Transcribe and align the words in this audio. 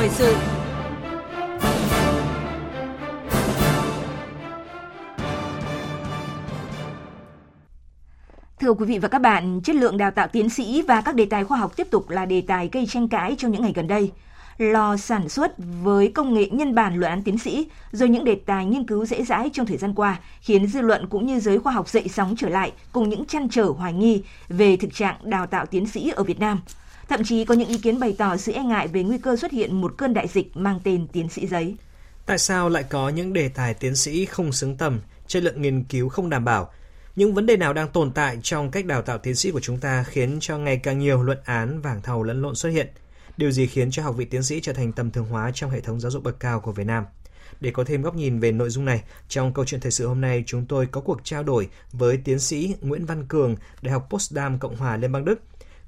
thời 0.00 0.08
sự. 0.08 0.36
Thưa 8.60 8.72
quý 8.72 8.86
vị 8.86 8.98
và 8.98 9.08
các 9.08 9.18
bạn, 9.18 9.60
chất 9.64 9.76
lượng 9.76 9.96
đào 9.96 10.10
tạo 10.10 10.28
tiến 10.28 10.50
sĩ 10.50 10.82
và 10.88 11.00
các 11.00 11.14
đề 11.14 11.24
tài 11.24 11.44
khoa 11.44 11.58
học 11.58 11.76
tiếp 11.76 11.86
tục 11.90 12.10
là 12.10 12.26
đề 12.26 12.40
tài 12.40 12.68
gây 12.72 12.86
tranh 12.86 13.08
cãi 13.08 13.34
trong 13.38 13.50
những 13.52 13.62
ngày 13.62 13.72
gần 13.74 13.86
đây. 13.86 14.12
Lò 14.58 14.96
sản 14.96 15.28
xuất 15.28 15.54
với 15.82 16.08
công 16.08 16.34
nghệ 16.34 16.46
nhân 16.50 16.74
bản 16.74 16.96
luận 16.96 17.10
án 17.10 17.22
tiến 17.22 17.38
sĩ, 17.38 17.68
rồi 17.92 18.08
những 18.08 18.24
đề 18.24 18.34
tài 18.46 18.66
nghiên 18.66 18.86
cứu 18.86 19.06
dễ 19.06 19.24
dãi 19.24 19.50
trong 19.52 19.66
thời 19.66 19.76
gian 19.76 19.94
qua, 19.94 20.18
khiến 20.40 20.66
dư 20.66 20.80
luận 20.80 21.06
cũng 21.06 21.26
như 21.26 21.40
giới 21.40 21.58
khoa 21.58 21.72
học 21.72 21.88
dậy 21.88 22.08
sóng 22.08 22.34
trở 22.38 22.48
lại 22.48 22.72
cùng 22.92 23.08
những 23.08 23.24
chăn 23.24 23.48
trở 23.48 23.64
hoài 23.64 23.92
nghi 23.92 24.22
về 24.48 24.76
thực 24.76 24.94
trạng 24.94 25.16
đào 25.22 25.46
tạo 25.46 25.66
tiến 25.66 25.86
sĩ 25.86 26.10
ở 26.10 26.22
Việt 26.22 26.40
Nam. 26.40 26.60
Thậm 27.10 27.24
chí 27.24 27.44
có 27.44 27.54
những 27.54 27.68
ý 27.68 27.78
kiến 27.78 28.00
bày 28.00 28.14
tỏ 28.18 28.36
sự 28.36 28.52
e 28.52 28.62
ngại 28.62 28.88
về 28.88 29.02
nguy 29.02 29.18
cơ 29.18 29.36
xuất 29.36 29.52
hiện 29.52 29.80
một 29.80 29.94
cơn 29.98 30.14
đại 30.14 30.28
dịch 30.28 30.56
mang 30.56 30.80
tên 30.84 31.06
tiến 31.12 31.28
sĩ 31.28 31.46
giấy. 31.46 31.76
Tại 32.26 32.38
sao 32.38 32.68
lại 32.68 32.82
có 32.82 33.08
những 33.08 33.32
đề 33.32 33.48
tài 33.48 33.74
tiến 33.74 33.96
sĩ 33.96 34.24
không 34.24 34.52
xứng 34.52 34.76
tầm, 34.76 35.00
chất 35.26 35.42
lượng 35.42 35.62
nghiên 35.62 35.84
cứu 35.84 36.08
không 36.08 36.30
đảm 36.30 36.44
bảo, 36.44 36.72
những 37.16 37.34
vấn 37.34 37.46
đề 37.46 37.56
nào 37.56 37.72
đang 37.72 37.88
tồn 37.88 38.12
tại 38.12 38.38
trong 38.42 38.70
cách 38.70 38.86
đào 38.86 39.02
tạo 39.02 39.18
tiến 39.18 39.34
sĩ 39.34 39.50
của 39.50 39.60
chúng 39.60 39.78
ta 39.78 40.02
khiến 40.02 40.38
cho 40.40 40.58
ngày 40.58 40.76
càng 40.76 40.98
nhiều 40.98 41.22
luận 41.22 41.38
án 41.44 41.80
vàng 41.80 42.02
thầu 42.02 42.22
lẫn 42.22 42.42
lộn 42.42 42.54
xuất 42.54 42.68
hiện? 42.68 42.88
Điều 43.36 43.50
gì 43.50 43.66
khiến 43.66 43.90
cho 43.90 44.02
học 44.02 44.16
vị 44.16 44.24
tiến 44.24 44.42
sĩ 44.42 44.60
trở 44.60 44.72
thành 44.72 44.92
tầm 44.92 45.10
thường 45.10 45.28
hóa 45.30 45.50
trong 45.54 45.70
hệ 45.70 45.80
thống 45.80 46.00
giáo 46.00 46.10
dục 46.10 46.22
bậc 46.22 46.40
cao 46.40 46.60
của 46.60 46.72
Việt 46.72 46.86
Nam? 46.86 47.04
Để 47.60 47.70
có 47.70 47.84
thêm 47.84 48.02
góc 48.02 48.14
nhìn 48.14 48.40
về 48.40 48.52
nội 48.52 48.70
dung 48.70 48.84
này, 48.84 49.02
trong 49.28 49.54
câu 49.54 49.64
chuyện 49.64 49.80
thời 49.80 49.92
sự 49.92 50.06
hôm 50.06 50.20
nay 50.20 50.44
chúng 50.46 50.66
tôi 50.66 50.86
có 50.86 51.00
cuộc 51.00 51.20
trao 51.24 51.42
đổi 51.42 51.68
với 51.92 52.16
tiến 52.16 52.38
sĩ 52.38 52.74
Nguyễn 52.80 53.06
Văn 53.06 53.26
Cường, 53.28 53.56
Đại 53.82 53.92
học 53.92 54.06
Potsdam, 54.10 54.58
Cộng 54.58 54.76
hòa 54.76 54.96
Liên 54.96 55.12
bang 55.12 55.24
Đức. 55.24 55.40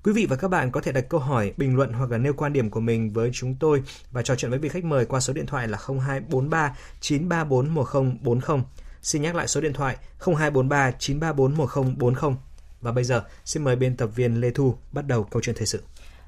Quý 0.04 0.12
vị 0.12 0.26
và 0.26 0.36
các 0.36 0.48
bạn 0.48 0.70
có 0.70 0.80
thể 0.80 0.92
đặt 0.92 1.04
câu 1.08 1.20
hỏi, 1.20 1.52
bình 1.56 1.76
luận 1.76 1.92
hoặc 1.92 2.10
là 2.10 2.18
nêu 2.18 2.32
quan 2.32 2.52
điểm 2.52 2.70
của 2.70 2.80
mình 2.80 3.12
với 3.12 3.30
chúng 3.32 3.54
tôi 3.54 3.82
và 4.10 4.22
trò 4.22 4.36
chuyện 4.36 4.50
với 4.50 4.58
vị 4.60 4.68
khách 4.68 4.84
mời 4.84 5.06
qua 5.06 5.20
số 5.20 5.32
điện 5.32 5.46
thoại 5.46 5.68
là 5.68 5.78
0243 5.78 6.76
934 7.00 7.68
1040. 7.74 8.62
Xin 9.02 9.22
nhắc 9.22 9.34
lại 9.34 9.48
số 9.48 9.60
điện 9.60 9.72
thoại 9.72 9.96
0243 10.18 10.90
934 10.90 11.56
1040. 11.56 12.34
Và 12.80 12.92
bây 12.92 13.04
giờ, 13.04 13.24
xin 13.44 13.64
mời 13.64 13.76
biên 13.76 13.96
tập 13.96 14.06
viên 14.06 14.40
Lê 14.40 14.50
Thu 14.50 14.74
bắt 14.92 15.06
đầu 15.06 15.24
câu 15.24 15.42
chuyện 15.42 15.56
thời 15.58 15.66
sự. 15.66 15.82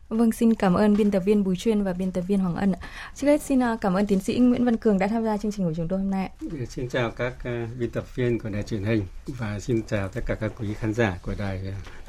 Vâng, 0.08 0.32
xin 0.32 0.54
cảm 0.54 0.74
ơn 0.74 0.96
biên 0.96 1.10
tập 1.10 1.22
viên 1.26 1.44
Bùi 1.44 1.56
Chuyên 1.56 1.82
và 1.82 1.92
biên 1.92 2.12
tập 2.12 2.20
viên 2.20 2.38
Hoàng 2.38 2.56
Ân. 2.56 2.72
Trước 3.14 3.26
hết 3.26 3.42
xin 3.42 3.62
à, 3.62 3.76
cảm 3.80 3.94
ơn 3.94 4.06
tiến 4.06 4.20
sĩ 4.20 4.38
Nguyễn 4.38 4.64
Văn 4.64 4.76
Cường 4.76 4.98
đã 4.98 5.06
tham 5.06 5.24
gia 5.24 5.36
chương 5.36 5.52
trình 5.52 5.66
của 5.66 5.72
chúng 5.76 5.88
tôi 5.88 5.98
hôm 5.98 6.10
nay. 6.10 6.30
Xin 6.68 6.88
chào 6.88 7.10
các 7.10 7.32
uh, 7.38 7.78
biên 7.78 7.90
tập 7.90 8.16
viên 8.16 8.38
của 8.38 8.48
đài 8.48 8.62
truyền 8.62 8.84
hình 8.84 9.02
và 9.26 9.60
xin 9.60 9.82
chào 9.82 10.08
tất 10.08 10.20
cả 10.26 10.34
các 10.34 10.52
quý 10.60 10.74
khán 10.74 10.94
giả 10.94 11.18
của 11.22 11.34
đài 11.38 11.60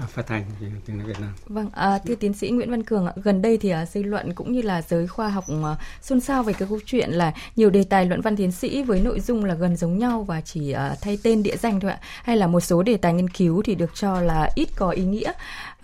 uh, 0.04 0.10
phát 0.10 0.28
thanh 0.28 0.46
tiếng 0.86 0.98
nói 0.98 1.08
Việt 1.08 1.20
Nam. 1.22 1.34
Vâng, 1.48 1.70
à, 1.74 2.00
thưa 2.06 2.16
tiến 2.16 2.34
sĩ 2.34 2.50
Nguyễn 2.50 2.72
Văn 2.72 2.84
Cường, 2.84 3.08
gần 3.16 3.42
đây 3.42 3.58
thì 3.58 3.74
dư 3.92 4.04
luận 4.04 4.34
cũng 4.34 4.52
như 4.52 4.62
là 4.62 4.82
giới 4.82 5.08
khoa 5.08 5.30
học 5.30 5.46
xôn 6.02 6.20
xao 6.20 6.44
về 6.44 6.54
cái 6.54 6.68
câu 6.70 6.80
chuyện 6.86 7.09
là 7.09 7.34
nhiều 7.56 7.70
đề 7.70 7.84
tài 7.84 8.06
luận 8.06 8.22
văn 8.22 8.36
tiến 8.36 8.52
sĩ 8.52 8.84
với 8.84 9.02
nội 9.02 9.20
dung 9.20 9.46
là 9.46 9.54
gần 9.54 9.76
giống 9.76 9.98
nhau 9.98 10.24
và 10.24 10.42
chỉ 10.42 10.76
thay 11.02 11.20
tên 11.24 11.44
địa 11.44 11.58
danh 11.58 11.80
thôi 11.80 11.92
ạ, 11.92 12.00
hay 12.24 12.38
là 12.38 12.48
một 12.48 12.59
số 12.59 12.84
đề 12.84 12.98
tài 12.98 13.14
nghiên 13.14 13.30
cứu 13.30 13.62
thì 13.66 13.76
được 13.76 13.96
cho 13.96 14.22
là 14.22 14.50
ít 14.56 14.70
có 14.76 14.90
ý 14.90 15.04
nghĩa. 15.04 15.32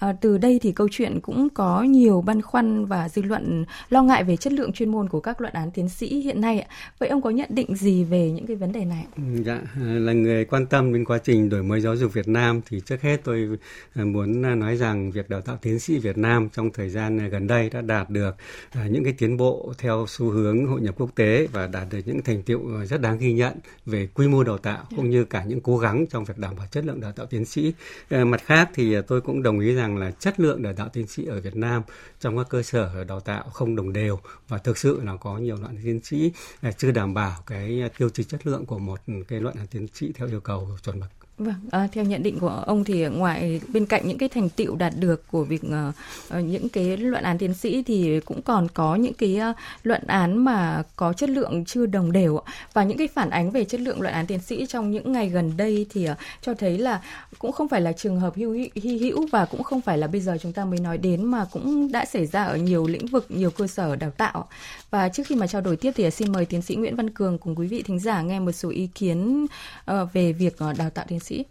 À, 0.02 0.13
từ 0.21 0.38
đây 0.38 0.59
thì 0.61 0.71
câu 0.71 0.88
chuyện 0.91 1.19
cũng 1.21 1.49
có 1.49 1.83
nhiều 1.83 2.21
băn 2.21 2.41
khoăn 2.41 2.85
và 2.85 3.09
dư 3.09 3.21
luận 3.21 3.66
lo 3.89 4.03
ngại 4.03 4.23
về 4.23 4.38
chất 4.38 4.53
lượng 4.53 4.71
chuyên 4.71 4.89
môn 4.89 5.09
của 5.09 5.19
các 5.19 5.41
luận 5.41 5.53
án 5.53 5.71
tiến 5.71 5.89
sĩ 5.89 6.21
hiện 6.21 6.41
nay. 6.41 6.66
Vậy 6.99 7.09
ông 7.09 7.21
có 7.21 7.30
nhận 7.30 7.49
định 7.49 7.75
gì 7.75 8.03
về 8.03 8.31
những 8.31 8.47
cái 8.47 8.55
vấn 8.55 8.72
đề 8.72 8.85
này? 8.85 9.05
Ừ, 9.17 9.44
dạ, 9.45 9.61
là 9.75 10.13
người 10.13 10.45
quan 10.45 10.66
tâm 10.66 10.94
đến 10.94 11.05
quá 11.05 11.17
trình 11.23 11.49
đổi 11.49 11.63
mới 11.63 11.81
giáo 11.81 11.95
dục 11.95 12.13
Việt 12.13 12.27
Nam 12.27 12.61
thì 12.69 12.81
trước 12.85 13.02
hết 13.02 13.22
tôi 13.23 13.49
à, 13.95 14.03
muốn 14.03 14.59
nói 14.59 14.77
rằng 14.77 15.11
việc 15.11 15.29
đào 15.29 15.41
tạo 15.41 15.57
tiến 15.61 15.79
sĩ 15.79 15.99
Việt 15.99 16.17
Nam 16.17 16.49
trong 16.49 16.69
thời 16.72 16.89
gian 16.89 17.29
gần 17.29 17.47
đây 17.47 17.69
đã 17.69 17.81
đạt 17.81 18.09
được 18.09 18.35
à, 18.72 18.88
những 18.91 19.03
cái 19.03 19.13
tiến 19.13 19.38
bộ 19.38 19.73
theo 19.77 20.05
xu 20.07 20.29
hướng 20.29 20.66
hội 20.66 20.81
nhập 20.81 20.95
quốc 20.97 21.09
tế 21.16 21.47
và 21.51 21.67
đạt 21.67 21.88
được 21.91 22.00
những 22.06 22.22
thành 22.22 22.44
tiệu 22.44 22.61
rất 22.90 23.01
đáng 23.01 23.17
ghi 23.17 23.34
nhận 23.34 23.53
về 23.85 24.07
quy 24.13 24.28
mô 24.28 24.44
đào 24.44 24.57
tạo 24.57 24.84
cũng 24.95 25.09
như 25.09 25.25
cả 25.25 25.44
những 25.44 25.61
cố 25.61 25.78
gắng 25.78 26.06
trong 26.11 26.25
việc 26.25 26.38
đảm 26.38 26.56
bảo 26.57 26.67
chất 26.72 26.85
lượng 26.85 27.01
đào 27.01 27.11
tạo 27.11 27.25
tiến 27.25 27.45
sĩ. 27.45 27.73
À, 28.09 28.25
mặt 28.25 28.41
khác 28.45 28.69
thì 28.73 28.95
tôi 29.07 29.22
cũng 29.22 29.44
đồng 29.44 29.59
ý 29.59 29.75
rằng 29.75 29.91
rằng 29.91 30.00
là 30.00 30.12
chất 30.12 30.40
lượng 30.40 30.62
đào 30.62 30.74
tạo 30.74 30.90
tiến 30.90 31.07
sĩ 31.07 31.25
ở 31.25 31.41
Việt 31.41 31.56
Nam 31.56 31.81
trong 32.19 32.38
các 32.38 32.50
cơ 32.50 32.63
sở 32.63 33.03
đào 33.03 33.19
tạo 33.19 33.44
không 33.50 33.75
đồng 33.75 33.94
đều 33.94 34.19
và 34.47 34.57
thực 34.57 34.78
sự 34.78 35.02
là 35.03 35.16
có 35.18 35.38
nhiều 35.38 35.56
loại 35.56 35.74
tiến 35.84 36.00
sĩ 36.03 36.31
à, 36.62 36.72
chưa 36.72 36.91
đảm 36.91 37.13
bảo 37.13 37.44
cái 37.46 37.90
tiêu 37.97 38.09
chí 38.09 38.24
chất 38.24 38.47
lượng 38.47 38.66
của 38.66 38.79
một 38.79 39.00
cái 39.28 39.40
luận 39.40 39.56
tiến 39.72 39.88
sĩ 39.94 40.12
theo 40.16 40.28
yêu 40.28 40.40
cầu 40.40 40.78
chuẩn 40.84 41.00
mực. 41.00 41.21
Vâng, 41.41 41.56
à, 41.72 41.88
theo 41.91 42.03
nhận 42.03 42.24
định 42.24 42.40
của 42.40 42.63
ông 42.66 42.84
thì 42.84 43.06
ngoài 43.06 43.62
bên 43.68 43.85
cạnh 43.85 44.07
những 44.07 44.18
cái 44.18 44.29
thành 44.29 44.50
tựu 44.50 44.75
đạt 44.75 44.94
được 45.00 45.28
của 45.31 45.44
việc 45.44 45.62
uh, 45.66 46.44
những 46.44 46.69
cái 46.69 46.97
luận 46.97 47.24
án 47.24 47.38
tiến 47.38 47.53
sĩ 47.53 47.84
thì 47.84 48.19
cũng 48.19 48.41
còn 48.41 48.68
có 48.74 48.96
những 48.96 49.13
cái 49.13 49.40
uh, 49.50 49.56
luận 49.84 50.02
án 50.07 50.38
mà 50.38 50.84
có 50.96 51.13
chất 51.13 51.29
lượng 51.29 51.66
chưa 51.66 51.85
đồng 51.85 52.12
đều 52.12 52.40
và 52.74 52.84
những 52.84 52.97
cái 52.97 53.07
phản 53.07 53.29
ánh 53.29 53.52
về 53.52 53.66
chất 53.66 53.81
lượng 53.81 54.02
luận 54.02 54.13
án 54.13 54.28
tiến 54.28 54.40
sĩ 54.40 54.66
trong 54.66 54.91
những 54.91 55.12
ngày 55.12 55.29
gần 55.29 55.57
đây 55.57 55.85
thì 55.90 56.09
uh, 56.09 56.18
cho 56.41 56.53
thấy 56.53 56.78
là 56.78 57.02
cũng 57.40 57.52
không 57.52 57.68
phải 57.68 57.81
là 57.81 57.91
trường 57.91 58.19
hợp 58.19 58.35
hữu 58.35 58.52
hy 58.75 58.97
hữu 58.97 59.28
và 59.31 59.46
cũng 59.46 59.63
không 59.63 59.81
phải 59.81 59.97
là 59.97 60.08
bây 60.08 60.22
giờ 60.22 60.38
chúng 60.41 60.53
ta 60.53 60.66
mới 60.66 60.79
nói 60.79 60.97
đến 60.97 61.23
mà 61.23 61.46
cũng 61.52 61.91
đã 61.91 62.06
xảy 62.06 62.25
ra 62.25 62.44
ở 62.44 62.58
nhiều 62.58 62.88
lĩnh 62.88 63.08
vực, 63.08 63.25
nhiều 63.29 63.52
cơ 63.52 63.68
sở 63.68 63.96
đào 63.96 64.12
tạo. 64.12 64.47
Và 64.90 65.09
trước 65.09 65.23
khi 65.28 65.35
mà 65.35 65.47
trao 65.47 65.62
đổi 65.62 65.78
tiếp 65.78 65.91
thì 65.96 66.12
xin 66.12 66.31
mời 66.31 66.46
tiến 66.46 66.62
sĩ 66.62 66.75
Nguyễn 66.75 66.96
Văn 66.96 67.09
Cường 67.09 67.38
cùng 67.38 67.56
quý 67.56 67.68
vị 67.68 67.84
thính 67.84 68.00
giả 68.00 68.22
nghe 68.22 68.40
một 68.40 68.52
số 68.52 68.69
ý 68.69 68.88
kiến 68.96 69.46
uh, 69.91 70.13
về 70.13 70.34
việc 70.34 70.58
uh, 70.69 70.78
đào 70.78 70.90
tạo 70.90 71.06
tiến 71.08 71.19
sĩ 71.19 71.31
sĩ 71.31 71.44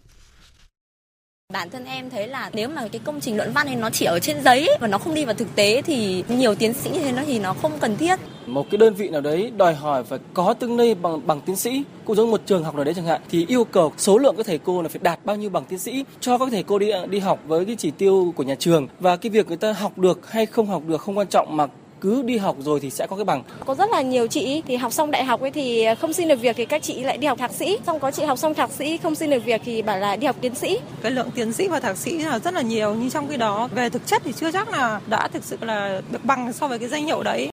Bản 1.52 1.70
thân 1.70 1.84
em 1.84 2.10
thấy 2.10 2.28
là 2.28 2.50
nếu 2.52 2.68
mà 2.68 2.88
cái 2.92 3.00
công 3.04 3.20
trình 3.20 3.36
luận 3.36 3.52
văn 3.54 3.66
này 3.66 3.76
nó 3.76 3.90
chỉ 3.90 4.04
ở 4.04 4.18
trên 4.18 4.42
giấy 4.42 4.68
và 4.80 4.86
nó 4.86 4.98
không 4.98 5.14
đi 5.14 5.24
vào 5.24 5.34
thực 5.34 5.54
tế 5.54 5.82
thì 5.82 6.24
nhiều 6.28 6.54
tiến 6.54 6.74
sĩ 6.74 6.90
như 6.90 7.00
thế 7.00 7.12
nó 7.12 7.22
thì 7.26 7.38
nó 7.38 7.54
không 7.54 7.72
cần 7.80 7.96
thiết. 7.96 8.20
Một 8.46 8.66
cái 8.70 8.78
đơn 8.78 8.94
vị 8.94 9.08
nào 9.08 9.20
đấy 9.20 9.52
đòi 9.56 9.74
hỏi 9.74 10.04
phải 10.04 10.18
có 10.34 10.54
tương 10.54 10.78
lai 10.78 10.94
bằng 10.94 11.26
bằng 11.26 11.40
tiến 11.40 11.56
sĩ, 11.56 11.82
cũng 12.04 12.16
giống 12.16 12.30
một 12.30 12.40
trường 12.46 12.64
học 12.64 12.74
nào 12.74 12.84
đấy 12.84 12.94
chẳng 12.94 13.06
hạn 13.06 13.22
thì 13.30 13.46
yêu 13.48 13.64
cầu 13.64 13.92
số 13.98 14.18
lượng 14.18 14.34
các 14.36 14.46
thầy 14.46 14.58
cô 14.58 14.82
là 14.82 14.88
phải 14.88 15.00
đạt 15.02 15.24
bao 15.24 15.36
nhiêu 15.36 15.50
bằng 15.50 15.64
tiến 15.64 15.78
sĩ 15.78 16.04
cho 16.20 16.38
các 16.38 16.48
thầy 16.50 16.62
cô 16.62 16.78
đi 16.78 16.90
đi 17.08 17.18
học 17.18 17.40
với 17.46 17.64
cái 17.64 17.76
chỉ 17.78 17.90
tiêu 17.90 18.32
của 18.36 18.42
nhà 18.42 18.54
trường 18.54 18.88
và 19.00 19.16
cái 19.16 19.30
việc 19.30 19.48
người 19.48 19.56
ta 19.56 19.72
học 19.72 19.98
được 19.98 20.30
hay 20.30 20.46
không 20.46 20.66
học 20.66 20.82
được 20.86 21.00
không 21.00 21.18
quan 21.18 21.26
trọng 21.26 21.56
mà 21.56 21.66
cứ 22.00 22.22
đi 22.22 22.36
học 22.36 22.56
rồi 22.60 22.80
thì 22.80 22.90
sẽ 22.90 23.06
có 23.06 23.16
cái 23.16 23.24
bằng. 23.24 23.42
Có 23.66 23.74
rất 23.74 23.90
là 23.90 24.00
nhiều 24.00 24.26
chị 24.26 24.62
thì 24.66 24.76
học 24.76 24.92
xong 24.92 25.10
đại 25.10 25.24
học 25.24 25.40
ấy 25.40 25.50
thì 25.50 25.86
không 26.00 26.12
xin 26.12 26.28
được 26.28 26.40
việc 26.40 26.56
thì 26.56 26.64
các 26.64 26.82
chị 26.82 27.02
lại 27.02 27.18
đi 27.18 27.26
học 27.26 27.38
thạc 27.38 27.52
sĩ. 27.52 27.78
Xong 27.86 28.00
có 28.00 28.10
chị 28.10 28.24
học 28.24 28.38
xong 28.38 28.54
thạc 28.54 28.70
sĩ 28.70 28.96
không 28.96 29.14
xin 29.14 29.30
được 29.30 29.44
việc 29.44 29.60
thì 29.64 29.82
bảo 29.82 29.98
là 29.98 30.16
đi 30.16 30.26
học 30.26 30.36
tiến 30.40 30.54
sĩ. 30.54 30.78
Cái 31.02 31.12
lượng 31.12 31.30
tiến 31.34 31.52
sĩ 31.52 31.68
và 31.68 31.80
thạc 31.80 31.96
sĩ 31.96 32.18
là 32.18 32.38
rất 32.38 32.54
là 32.54 32.62
nhiều 32.62 32.94
nhưng 32.94 33.10
trong 33.10 33.28
khi 33.28 33.36
đó 33.36 33.68
về 33.74 33.90
thực 33.90 34.06
chất 34.06 34.22
thì 34.24 34.32
chưa 34.32 34.52
chắc 34.52 34.68
là 34.68 35.00
đã 35.06 35.28
thực 35.28 35.44
sự 35.44 35.58
là 35.60 36.00
được 36.10 36.24
bằng 36.24 36.52
so 36.52 36.68
với 36.68 36.78
cái 36.78 36.88
danh 36.88 37.06
hiệu 37.06 37.22
đấy. 37.22 37.48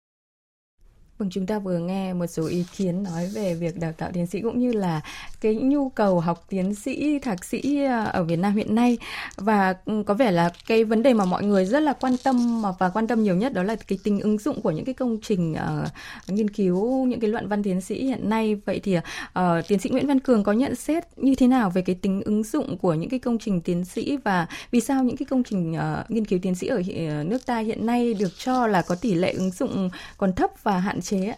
Vâng, 1.18 1.30
chúng 1.30 1.46
ta 1.46 1.58
vừa 1.58 1.78
nghe 1.78 2.12
một 2.12 2.26
số 2.26 2.46
ý 2.46 2.64
kiến 2.76 3.02
nói 3.02 3.28
về 3.34 3.54
việc 3.54 3.78
đào 3.78 3.92
tạo 3.92 4.10
tiến 4.12 4.26
sĩ 4.26 4.40
cũng 4.40 4.58
như 4.58 4.72
là 4.72 5.00
cái 5.40 5.54
nhu 5.54 5.88
cầu 5.88 6.20
học 6.20 6.44
tiến 6.48 6.74
sĩ, 6.74 7.18
thạc 7.18 7.44
sĩ 7.44 7.84
à, 7.84 8.04
ở 8.04 8.24
Việt 8.24 8.36
Nam 8.36 8.56
hiện 8.56 8.74
nay 8.74 8.98
và 9.36 9.74
ừ, 9.84 10.02
có 10.06 10.14
vẻ 10.14 10.30
là 10.30 10.50
cái 10.66 10.84
vấn 10.84 11.02
đề 11.02 11.14
mà 11.14 11.24
mọi 11.24 11.44
người 11.44 11.64
rất 11.64 11.80
là 11.80 11.92
quan 11.92 12.16
tâm 12.24 12.62
và 12.78 12.88
quan 12.88 13.06
tâm 13.06 13.22
nhiều 13.22 13.36
nhất 13.36 13.52
đó 13.52 13.62
là 13.62 13.76
cái 13.76 13.98
tính 14.04 14.20
ứng 14.20 14.38
dụng 14.38 14.60
của 14.62 14.70
những 14.70 14.84
cái 14.84 14.94
công 14.94 15.18
trình 15.22 15.52
uh, 15.52 15.88
nghiên 16.28 16.50
cứu 16.50 17.04
những 17.04 17.20
cái 17.20 17.30
luận 17.30 17.48
văn 17.48 17.62
tiến 17.62 17.80
sĩ 17.80 18.04
hiện 18.04 18.30
nay. 18.30 18.54
Vậy 18.54 18.80
thì 18.82 18.96
uh, 18.96 19.42
tiến 19.68 19.78
sĩ 19.78 19.90
Nguyễn 19.90 20.06
Văn 20.06 20.20
Cường 20.20 20.44
có 20.44 20.52
nhận 20.52 20.74
xét 20.74 21.04
như 21.16 21.34
thế 21.34 21.46
nào 21.46 21.70
về 21.70 21.82
cái 21.82 21.96
tính 22.02 22.22
ứng 22.24 22.42
dụng 22.42 22.78
của 22.78 22.94
những 22.94 23.10
cái 23.10 23.18
công 23.18 23.38
trình 23.38 23.60
tiến 23.60 23.84
sĩ 23.84 24.16
và 24.16 24.46
vì 24.70 24.80
sao 24.80 25.04
những 25.04 25.16
cái 25.16 25.26
công 25.30 25.42
trình 25.42 25.72
uh, 25.72 26.10
nghiên 26.10 26.24
cứu 26.24 26.38
tiến 26.42 26.54
sĩ 26.54 26.66
ở 26.66 26.82
nước 27.26 27.46
ta 27.46 27.58
hiện 27.58 27.86
nay 27.86 28.14
được 28.14 28.38
cho 28.38 28.66
là 28.66 28.82
có 28.82 28.94
tỷ 28.94 29.14
lệ 29.14 29.32
ứng 29.32 29.50
dụng 29.50 29.90
còn 30.18 30.32
thấp 30.32 30.50
và 30.62 30.78
hạn 30.78 31.00
chế 31.04 31.24
ạ? 31.26 31.36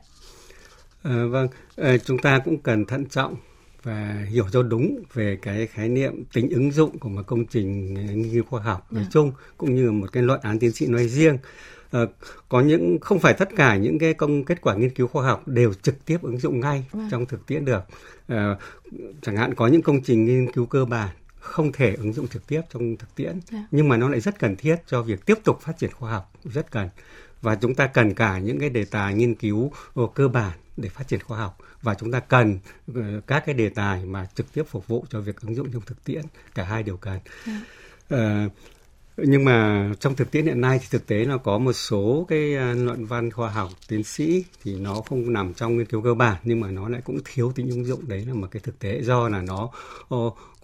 À, 1.03 1.25
vâng, 1.31 1.49
à, 1.77 1.97
chúng 2.05 2.19
ta 2.19 2.39
cũng 2.45 2.59
cần 2.59 2.85
thận 2.85 3.07
trọng 3.07 3.37
và 3.87 4.25
hiểu 4.29 4.45
cho 4.53 4.63
đúng 4.63 5.03
về 5.15 5.39
cái 5.43 5.67
khái 5.67 5.89
niệm 5.89 6.25
tính 6.33 6.51
ứng 6.51 6.73
dụng 6.73 6.99
của 6.99 7.09
một 7.09 7.23
công 7.27 7.47
trình 7.47 7.95
nghiên 7.95 8.33
cứu 8.33 8.45
khoa 8.45 8.63
học 8.63 8.87
nói 8.91 9.01
yeah. 9.01 9.07
Dạ. 9.07 9.11
chung 9.13 9.33
cũng 9.57 9.75
như 9.75 9.93
một 9.93 10.13
cái 10.13 10.23
luận 10.23 10.41
án 10.43 10.59
tiến 10.59 10.73
sĩ 10.73 10.87
nói 10.87 11.09
riêng. 11.09 11.39
À, 11.91 12.01
có 12.49 12.61
những 12.61 12.99
không 13.01 13.19
phải 13.19 13.35
tất 13.35 13.49
cả 13.57 13.77
những 13.77 13.99
cái 13.99 14.15
công 14.15 14.45
kết 14.45 14.61
quả 14.61 14.75
nghiên 14.75 14.91
cứu 14.91 15.07
khoa 15.07 15.27
học 15.27 15.49
đều 15.49 15.75
trực 15.75 16.05
tiếp 16.05 16.19
ứng 16.23 16.39
dụng 16.39 16.61
ngay 16.61 16.77
yeah. 16.77 16.93
Vâng. 16.93 17.09
trong 17.11 17.27
thực 17.27 17.47
tiễn 17.47 17.65
được. 17.65 17.83
À, 18.29 18.57
chẳng 19.23 19.37
hạn 19.37 19.55
có 19.55 19.67
những 19.67 19.83
công 19.83 20.03
trình 20.03 20.25
nghiên 20.25 20.53
cứu 20.53 20.67
cơ 20.67 20.85
bản 20.85 21.09
không 21.41 21.73
thể 21.73 21.95
ứng 21.95 22.13
dụng 22.13 22.29
trực 22.29 22.47
tiếp 22.47 22.61
trong 22.71 22.97
thực 22.97 23.15
tiễn 23.15 23.27
yeah. 23.27 23.45
Dạ. 23.53 23.67
nhưng 23.71 23.89
mà 23.89 23.97
nó 23.97 24.09
lại 24.09 24.21
rất 24.21 24.39
cần 24.39 24.57
thiết 24.57 24.77
cho 24.87 25.03
việc 25.03 25.27
tiếp 25.27 25.39
tục 25.45 25.61
phát 25.61 25.79
triển 25.79 25.91
khoa 25.93 26.13
học 26.13 26.33
rất 26.45 26.71
cần 26.71 26.89
và 27.47 27.55
chúng 27.55 27.75
ta 27.75 27.87
cần 27.87 28.15
cả 28.15 28.39
những 28.39 28.61
cái 28.61 28.71
đề 28.71 28.85
tài 28.85 29.15
nghiên 29.15 29.35
cứu 29.35 29.73
ờ, 29.95 30.03
cơ 30.15 30.29
bản 30.29 30.59
để 30.77 30.89
phát 30.89 31.09
triển 31.09 31.21
khoa 31.21 31.39
học. 31.39 31.59
Và 31.83 31.95
chúng 31.95 32.13
ta 32.13 32.21
cần 32.21 32.59
ờ, 32.95 33.21
các 33.27 33.43
cái 33.47 33.55
đề 33.55 33.69
tài 33.69 34.05
mà 34.05 34.27
trực 34.35 34.53
tiếp 34.53 34.63
phục 34.69 34.87
vụ 34.87 35.05
cho 35.11 35.21
việc 35.21 35.41
ứng 35.41 35.55
dụng 35.55 35.73
trong 35.73 35.83
thực 35.87 36.05
tiễn 36.05 36.23
cả 36.55 36.65
hai 36.65 36.83
đều 36.83 36.97
cần. 36.97 37.19
Yeah. 37.47 38.47
uh, 38.47 38.53
nhưng 39.17 39.45
mà 39.45 39.91
trong 40.01 40.15
thực 40.15 40.31
tiễn 40.31 40.47
hiện 40.47 40.61
nay 40.61 40.79
thì 40.79 40.87
thực 40.91 41.07
tế 41.07 41.25
là 41.25 41.37
có 41.37 41.59
một 41.59 41.73
số 41.73 42.27
cái 42.29 42.51
luận 42.75 43.07
văn 43.07 43.31
khoa 43.31 43.51
học 43.51 43.71
tiến 43.89 44.05
sĩ 44.05 44.45
thì 44.65 44.77
nó 44.77 44.95
không 44.95 45.33
nằm 45.33 45.55
trong 45.55 45.77
nghiên 45.77 45.87
cứu 45.87 46.03
cơ 46.03 46.15
bản 46.15 46.37
nhưng 46.45 46.61
mà 46.61 46.71
nó 46.71 46.89
lại 46.89 47.01
cũng 47.05 47.19
thiếu 47.25 47.53
tính 47.55 47.71
ứng 47.71 47.85
dụng. 47.85 48.09
Đấy 48.09 48.25
là 48.27 48.35
một 48.35 48.49
cái 48.51 48.61
thực 48.65 48.79
tế 48.79 49.03
do 49.03 49.29
là 49.29 49.43
nó 49.43 49.71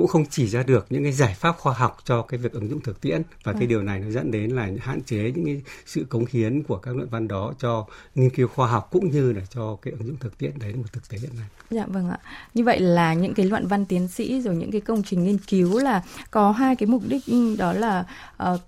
cũng 0.02 0.08
không 0.08 0.24
chỉ 0.30 0.46
ra 0.46 0.62
được 0.62 0.86
những 0.90 1.02
cái 1.02 1.12
giải 1.12 1.34
pháp 1.34 1.58
khoa 1.58 1.74
học 1.74 1.96
cho 2.04 2.22
cái 2.22 2.38
việc 2.38 2.52
ứng 2.52 2.70
dụng 2.70 2.80
thực 2.80 3.00
tiễn 3.00 3.22
và 3.44 3.52
cái 3.52 3.66
điều 3.66 3.82
này 3.82 4.00
nó 4.00 4.10
dẫn 4.10 4.30
đến 4.30 4.50
là 4.50 4.68
hạn 4.80 5.02
chế 5.02 5.32
những 5.34 5.44
cái 5.44 5.62
sự 5.86 6.06
cống 6.08 6.24
hiến 6.30 6.62
của 6.62 6.76
các 6.76 6.96
luận 6.96 7.08
văn 7.10 7.28
đó 7.28 7.52
cho 7.58 7.86
nghiên 8.14 8.30
cứu 8.30 8.48
khoa 8.48 8.68
học 8.68 8.88
cũng 8.90 9.10
như 9.10 9.32
là 9.32 9.40
cho 9.50 9.76
cái 9.82 9.94
ứng 9.98 10.06
dụng 10.06 10.16
thực 10.20 10.38
tiễn 10.38 10.58
đấy 10.58 10.72
là 10.72 10.76
một 10.76 10.92
thực 10.92 11.08
tế 11.08 11.18
hiện 11.18 11.30
nay. 11.38 11.46
Dạ 11.70 11.86
vâng 11.86 12.10
ạ. 12.10 12.18
Như 12.54 12.64
vậy 12.64 12.80
là 12.80 13.14
những 13.14 13.34
cái 13.34 13.46
luận 13.46 13.66
văn 13.66 13.84
tiến 13.84 14.08
sĩ 14.08 14.40
rồi 14.40 14.56
những 14.56 14.70
cái 14.70 14.80
công 14.80 15.02
trình 15.02 15.24
nghiên 15.24 15.38
cứu 15.38 15.78
là 15.78 16.02
có 16.30 16.50
hai 16.50 16.76
cái 16.76 16.86
mục 16.86 17.02
đích 17.08 17.26
ừ, 17.26 17.56
đó 17.56 17.72
là 17.72 18.04
uh, 18.50 18.60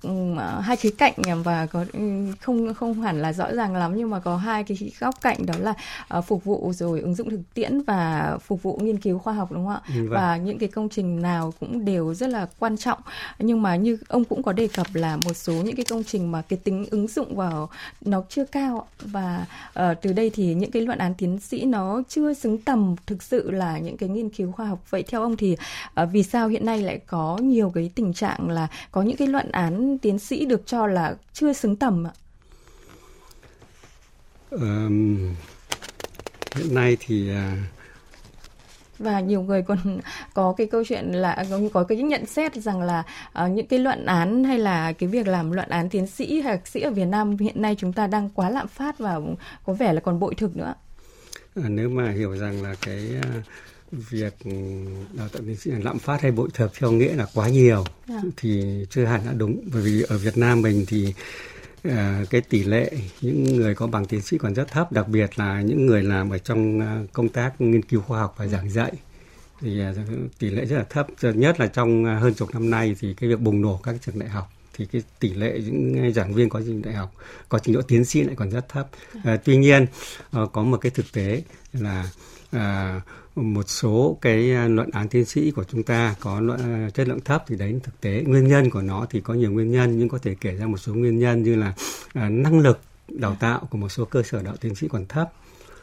hai 0.60 0.76
khía 0.76 0.90
cạnh 0.98 1.14
và 1.44 1.66
có 1.66 1.84
ừ, 1.92 2.00
không 2.40 2.74
không 2.74 3.02
hẳn 3.02 3.22
là 3.22 3.32
rõ 3.32 3.54
ràng 3.54 3.76
lắm 3.76 3.96
nhưng 3.96 4.10
mà 4.10 4.20
có 4.20 4.36
hai 4.36 4.64
cái 4.64 4.92
góc 5.00 5.14
cạnh 5.20 5.46
đó 5.46 5.54
là 5.58 5.74
uh, 6.18 6.24
phục 6.24 6.44
vụ 6.44 6.72
rồi 6.74 7.00
ứng 7.00 7.14
dụng 7.14 7.30
thực 7.30 7.54
tiễn 7.54 7.82
và 7.82 8.36
phục 8.46 8.62
vụ 8.62 8.78
nghiên 8.82 8.98
cứu 8.98 9.18
khoa 9.18 9.34
học 9.34 9.52
đúng 9.52 9.66
không 9.66 9.74
ạ? 9.74 9.80
Ừ, 9.88 10.02
vâng. 10.02 10.10
Và 10.10 10.36
những 10.36 10.58
cái 10.58 10.68
công 10.68 10.88
trình 10.88 11.22
nào 11.24 11.52
cũng 11.60 11.84
đều 11.84 12.14
rất 12.14 12.30
là 12.30 12.46
quan 12.58 12.76
trọng. 12.76 12.98
Nhưng 13.38 13.62
mà 13.62 13.76
như 13.76 13.98
ông 14.08 14.24
cũng 14.24 14.42
có 14.42 14.52
đề 14.52 14.68
cập 14.68 14.86
là 14.94 15.16
một 15.16 15.32
số 15.34 15.52
những 15.52 15.76
cái 15.76 15.84
công 15.84 16.04
trình 16.04 16.32
mà 16.32 16.42
cái 16.42 16.58
tính 16.64 16.86
ứng 16.90 17.08
dụng 17.08 17.36
vào 17.36 17.70
nó 18.00 18.22
chưa 18.28 18.44
cao. 18.44 18.86
Và 19.00 19.46
uh, 19.68 19.82
từ 20.02 20.12
đây 20.12 20.30
thì 20.30 20.54
những 20.54 20.70
cái 20.70 20.82
luận 20.82 20.98
án 20.98 21.14
tiến 21.14 21.40
sĩ 21.40 21.64
nó 21.64 22.02
chưa 22.08 22.34
xứng 22.34 22.58
tầm 22.58 22.96
thực 23.06 23.22
sự 23.22 23.50
là 23.50 23.78
những 23.78 23.96
cái 23.96 24.08
nghiên 24.08 24.30
cứu 24.30 24.52
khoa 24.52 24.66
học. 24.66 24.84
Vậy 24.90 25.02
theo 25.02 25.22
ông 25.22 25.36
thì 25.36 25.56
uh, 26.02 26.08
vì 26.12 26.22
sao 26.22 26.48
hiện 26.48 26.66
nay 26.66 26.82
lại 26.82 27.00
có 27.06 27.38
nhiều 27.42 27.72
cái 27.74 27.90
tình 27.94 28.12
trạng 28.12 28.50
là 28.50 28.68
có 28.90 29.02
những 29.02 29.16
cái 29.16 29.28
luận 29.28 29.50
án 29.50 29.98
tiến 29.98 30.18
sĩ 30.18 30.44
được 30.44 30.66
cho 30.66 30.86
là 30.86 31.16
chưa 31.32 31.52
xứng 31.52 31.76
tầm 31.76 32.06
ạ? 32.06 32.12
Um, 34.50 35.34
hiện 36.56 36.74
nay 36.74 36.96
thì 37.00 37.30
uh 37.30 37.73
và 39.04 39.20
nhiều 39.20 39.42
người 39.42 39.62
còn 39.62 39.78
có 40.34 40.54
cái 40.56 40.66
câu 40.66 40.84
chuyện 40.84 41.12
là 41.12 41.44
có 41.72 41.84
cái 41.84 41.98
nhận 41.98 42.26
xét 42.26 42.54
rằng 42.54 42.82
là 42.82 43.02
uh, 43.44 43.50
những 43.50 43.66
cái 43.66 43.78
luận 43.78 44.06
án 44.06 44.44
hay 44.44 44.58
là 44.58 44.92
cái 44.92 45.08
việc 45.08 45.26
làm 45.26 45.52
luận 45.52 45.68
án 45.68 45.88
tiến 45.88 46.06
sĩ 46.06 46.40
hay 46.40 46.56
thạc 46.56 46.66
sĩ 46.66 46.80
ở 46.80 46.90
Việt 46.90 47.04
Nam 47.04 47.36
hiện 47.38 47.62
nay 47.62 47.76
chúng 47.78 47.92
ta 47.92 48.06
đang 48.06 48.28
quá 48.34 48.50
lạm 48.50 48.68
phát 48.68 48.98
và 48.98 49.20
có 49.66 49.72
vẻ 49.72 49.92
là 49.92 50.00
còn 50.00 50.20
bội 50.20 50.34
thực 50.34 50.56
nữa. 50.56 50.74
À, 51.56 51.68
nếu 51.68 51.88
mà 51.88 52.10
hiểu 52.10 52.36
rằng 52.36 52.62
là 52.62 52.74
cái 52.80 53.08
uh, 53.18 53.44
việc 54.10 54.34
đào 55.12 55.28
tạo 55.28 55.42
tiến 55.46 55.56
sĩ 55.56 55.70
là 55.70 55.78
lạm 55.82 55.98
phát 55.98 56.20
hay 56.20 56.30
bội 56.30 56.48
thực 56.54 56.74
theo 56.78 56.92
nghĩa 56.92 57.14
là 57.14 57.26
quá 57.34 57.48
nhiều 57.48 57.84
yeah. 58.08 58.22
Dạ. 58.24 58.30
thì 58.36 58.84
chưa 58.90 59.04
hẳn 59.04 59.20
đã 59.26 59.32
đúng 59.32 59.60
bởi 59.72 59.82
vì 59.82 60.02
ở 60.02 60.18
Việt 60.18 60.36
Nam 60.36 60.62
mình 60.62 60.84
thì 60.88 61.14
cái 62.30 62.40
tỷ 62.40 62.64
lệ 62.64 62.90
những 63.20 63.44
người 63.44 63.74
có 63.74 63.86
bằng 63.86 64.04
tiến 64.04 64.20
sĩ 64.20 64.38
còn 64.38 64.54
rất 64.54 64.68
thấp 64.68 64.92
đặc 64.92 65.08
biệt 65.08 65.38
là 65.38 65.60
những 65.60 65.86
người 65.86 66.02
làm 66.02 66.30
ở 66.30 66.38
trong 66.38 66.78
uh, 66.78 67.12
công 67.12 67.28
tác 67.28 67.60
nghiên 67.60 67.82
cứu 67.82 68.00
khoa 68.00 68.20
học 68.20 68.34
và 68.38 68.46
giảng 68.46 68.70
dạy 68.70 68.92
thì 69.60 69.82
uh, 69.90 69.96
tỷ 70.38 70.50
lệ 70.50 70.64
rất 70.64 70.76
là 70.76 70.84
thấp. 70.90 71.06
Nhất 71.22 71.60
là 71.60 71.66
trong 71.66 72.04
hơn 72.04 72.34
chục 72.34 72.54
năm 72.54 72.70
nay 72.70 72.96
thì 73.00 73.14
cái 73.14 73.30
việc 73.30 73.40
bùng 73.40 73.62
nổ 73.62 73.80
các 73.82 73.94
trường 74.06 74.18
đại 74.18 74.28
học 74.28 74.50
thì 74.76 74.86
cái 74.86 75.02
tỷ 75.20 75.34
lệ 75.34 75.60
những 75.64 76.12
giảng 76.12 76.34
viên 76.34 76.48
có 76.48 76.60
trình 76.66 76.82
đại 76.82 76.94
học 76.94 77.12
có 77.48 77.58
trình 77.58 77.74
độ 77.74 77.82
tiến 77.82 78.04
sĩ 78.04 78.22
lại 78.22 78.34
còn 78.36 78.50
rất 78.50 78.68
thấp. 78.68 78.88
À, 79.24 79.36
tuy 79.44 79.56
nhiên 79.56 79.86
à, 80.30 80.40
có 80.52 80.62
một 80.62 80.76
cái 80.76 80.90
thực 80.90 81.12
tế 81.12 81.42
là 81.72 82.10
à, 82.50 83.00
một 83.36 83.68
số 83.68 84.18
cái 84.20 84.68
luận 84.68 84.90
án 84.90 85.08
tiến 85.08 85.24
sĩ 85.24 85.50
của 85.50 85.64
chúng 85.64 85.82
ta 85.82 86.14
có 86.20 86.40
luận, 86.40 86.90
chất 86.94 87.08
lượng 87.08 87.20
thấp 87.20 87.44
thì 87.46 87.56
đấy 87.56 87.80
thực 87.82 88.00
tế. 88.00 88.22
Nguyên 88.26 88.48
nhân 88.48 88.70
của 88.70 88.82
nó 88.82 89.06
thì 89.10 89.20
có 89.20 89.34
nhiều 89.34 89.50
nguyên 89.50 89.70
nhân 89.70 89.98
nhưng 89.98 90.08
có 90.08 90.18
thể 90.18 90.34
kể 90.40 90.54
ra 90.56 90.66
một 90.66 90.76
số 90.76 90.94
nguyên 90.94 91.18
nhân 91.18 91.42
như 91.42 91.56
là 91.56 91.74
à, 92.12 92.28
năng 92.28 92.58
lực 92.58 92.80
đào 93.08 93.36
tạo 93.40 93.68
của 93.70 93.78
một 93.78 93.88
số 93.88 94.04
cơ 94.04 94.22
sở 94.22 94.42
đạo 94.42 94.56
tiến 94.60 94.74
sĩ 94.74 94.88
còn 94.88 95.06
thấp 95.06 95.32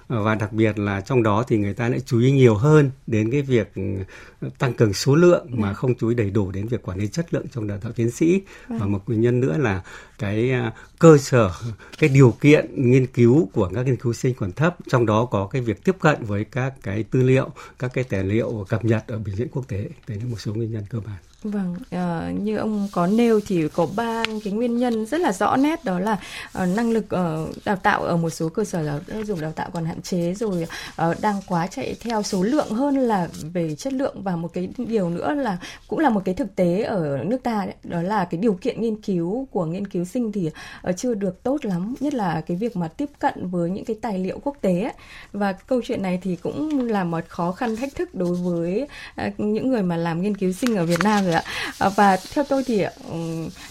và 0.08 0.36
đặc 0.36 0.54
biệt 0.54 0.80
là 0.80 1.02
trong 1.02 1.24
đó 1.24 1.44
thì 1.48 1.58
người 1.58 1.74
ta 1.74 1.90
lại 1.90 2.00
chú 2.06 2.20
ý 2.20 2.32
nhiều 2.32 2.56
hơn 2.56 2.92
đến 3.08 3.32
cái 3.32 3.42
việc 3.42 3.72
ừ, 3.76 4.50
tăng 4.60 4.74
cường 4.74 4.94
số 4.94 5.16
lượng 5.16 5.48
mà 5.50 5.68
dạ. 5.68 5.74
không 5.74 5.96
chú 5.96 6.10
ý 6.10 6.16
đầy 6.16 6.30
đủ 6.30 6.52
đến 6.52 6.68
việc 6.68 6.82
quản 6.82 6.98
lý 6.98 7.08
chất 7.08 7.34
lượng 7.34 7.46
trong 7.52 7.68
đào 7.68 7.78
tạo 7.78 7.92
tiến 7.92 8.12
sĩ 8.12 8.42
và 8.68 8.78
vâng. 8.78 8.92
một 8.92 9.02
nguyên 9.08 9.22
nhân 9.22 9.40
nữa 9.40 9.58
là 9.58 9.82
cái 10.20 10.52
à, 10.52 10.74
cơ 11.00 11.18
sở 11.18 11.52
cái 12.00 12.10
điều 12.10 12.32
kiện 12.42 12.92
nghiên 12.92 13.08
cứu 13.08 13.50
của 13.54 13.70
các 13.74 13.86
nghiên 13.86 13.96
cứu 13.96 14.14
sinh 14.14 14.34
còn 14.34 14.52
thấp 14.52 14.76
trong 14.90 15.06
đó 15.06 15.26
có 15.26 15.48
cái 15.48 15.62
việc 15.62 15.84
tiếp 15.84 15.96
cận 16.00 16.24
với 16.24 16.46
các 16.46 16.74
cái 16.84 17.04
tư 17.04 17.22
liệu 17.22 17.50
các 17.80 17.92
cái 17.94 18.04
tài 18.04 18.24
liệu 18.24 18.66
cập 18.70 18.86
nhật 18.86 19.08
ở 19.08 19.18
bình 19.18 19.36
diễn 19.36 19.48
quốc 19.52 19.68
tế 19.68 19.90
đấy 20.08 20.18
là 20.18 20.26
một 20.26 20.38
số 20.40 20.54
nguyên 20.54 20.72
nhân 20.72 20.84
cơ 20.90 21.00
bản 21.00 21.18
Vâng, 21.44 21.76
uh, 21.76 22.42
như 22.44 22.58
ông 22.58 22.88
có 22.92 23.08
nêu 23.08 23.40
thì 23.48 23.68
có 23.68 23.88
ba 23.96 24.24
cái 24.44 24.54
nguyên 24.54 24.78
nhân 24.78 25.06
rất 25.06 25.22
là 25.22 25.32
rõ 25.32 25.56
nét 25.58 25.86
đó 25.86 26.00
là 26.00 26.18
uh, 26.64 26.78
năng 26.78 26.92
lực 26.92 27.06
uh, 27.06 27.66
đào 27.66 27.76
tạo 27.76 28.04
ở 28.04 28.18
một 28.18 28.30
số 28.30 28.50
cơ 28.50 28.64
sở 28.64 28.84
giáo 29.08 29.24
dục 29.24 29.40
đào 29.42 29.52
tạo 29.52 29.70
còn 29.74 29.86
hạn 29.86 30.02
chế 30.02 30.34
rồi 30.34 30.68
uh, 31.02 31.22
đang 31.22 31.36
quá 31.48 31.68
chạy 31.68 31.96
theo 32.02 32.24
số 32.24 32.44
lượng 32.44 32.70
hơn 32.70 32.98
là 32.98 33.28
về 33.54 33.76
chất 33.76 33.94
lượng 33.94 34.24
và 34.24 34.36
một 34.36 34.54
cái 34.54 34.70
điều 34.78 35.10
nữa 35.10 35.34
là 35.34 35.58
cũng 35.88 36.00
là 36.00 36.10
một 36.10 36.22
cái 36.26 36.36
thực 36.36 36.56
tế 36.56 36.82
ở 36.82 37.18
nước 37.24 37.44
ta 37.44 37.66
đấy, 37.66 37.76
đó 37.84 38.02
là 38.02 38.26
cái 38.26 38.40
điều 38.40 38.54
kiện 38.54 38.82
nghiên 38.82 39.02
cứu 39.02 39.48
của 39.52 39.66
nghiên 39.66 39.88
cứu 39.88 40.06
sinh 40.06 40.32
thì 40.32 40.50
uh, 40.90 40.98
chưa 40.98 41.14
được 41.14 41.44
tốt 41.44 41.66
lắm, 41.66 41.96
nhất 42.00 42.14
là 42.14 42.42
cái 42.42 42.58
việc 42.58 42.76
mà 42.76 42.88
tiếp 42.88 43.10
cận 43.20 43.50
với 43.50 43.70
những 43.70 43.86
cái 43.86 43.98
tài 44.02 44.20
liệu 44.20 44.40
quốc 44.44 44.58
tế 44.62 44.82
ấy. 44.82 44.94
và 45.34 45.54
câu 45.54 45.82
chuyện 45.84 46.02
này 46.02 46.20
thì 46.22 46.36
cũng 46.36 46.88
là 46.90 47.04
một 47.04 47.24
khó 47.28 47.52
khăn 47.52 47.76
thách 47.76 47.96
thức 47.96 48.16
đối 48.16 48.36
với 48.36 48.88
uh, 49.28 49.40
những 49.40 49.70
người 49.70 49.84
mà 49.84 49.98
làm 49.98 50.22
nghiên 50.22 50.38
cứu 50.38 50.52
sinh 50.52 50.76
ở 50.76 50.86
Việt 50.86 51.04
Nam 51.04 51.26
rồi 51.26 51.31
ạ. 51.32 51.44
À, 51.78 51.90
và 51.90 52.18
theo 52.34 52.44
tôi 52.44 52.64
thì 52.64 52.86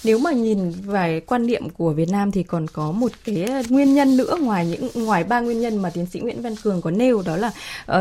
nếu 0.05 0.19
mà 0.19 0.33
nhìn 0.33 0.71
về 0.71 1.21
quan 1.27 1.47
niệm 1.47 1.71
của 1.71 1.93
Việt 1.93 2.09
Nam 2.09 2.31
thì 2.31 2.43
còn 2.43 2.67
có 2.73 2.93
một 2.93 3.13
cái 3.25 3.47
nguyên 3.69 3.95
nhân 3.95 4.17
nữa 4.17 4.37
ngoài 4.41 4.67
những 4.67 5.05
ngoài 5.07 5.25
ba 5.25 5.41
nguyên 5.41 5.61
nhân 5.61 5.77
mà 5.77 5.91
tiến 5.91 6.07
sĩ 6.07 6.21
Nguyễn 6.21 6.43
Văn 6.43 6.57
Cường 6.57 6.83
có 6.83 6.91
nêu 6.91 7.23
đó 7.23 7.37
là 7.37 7.53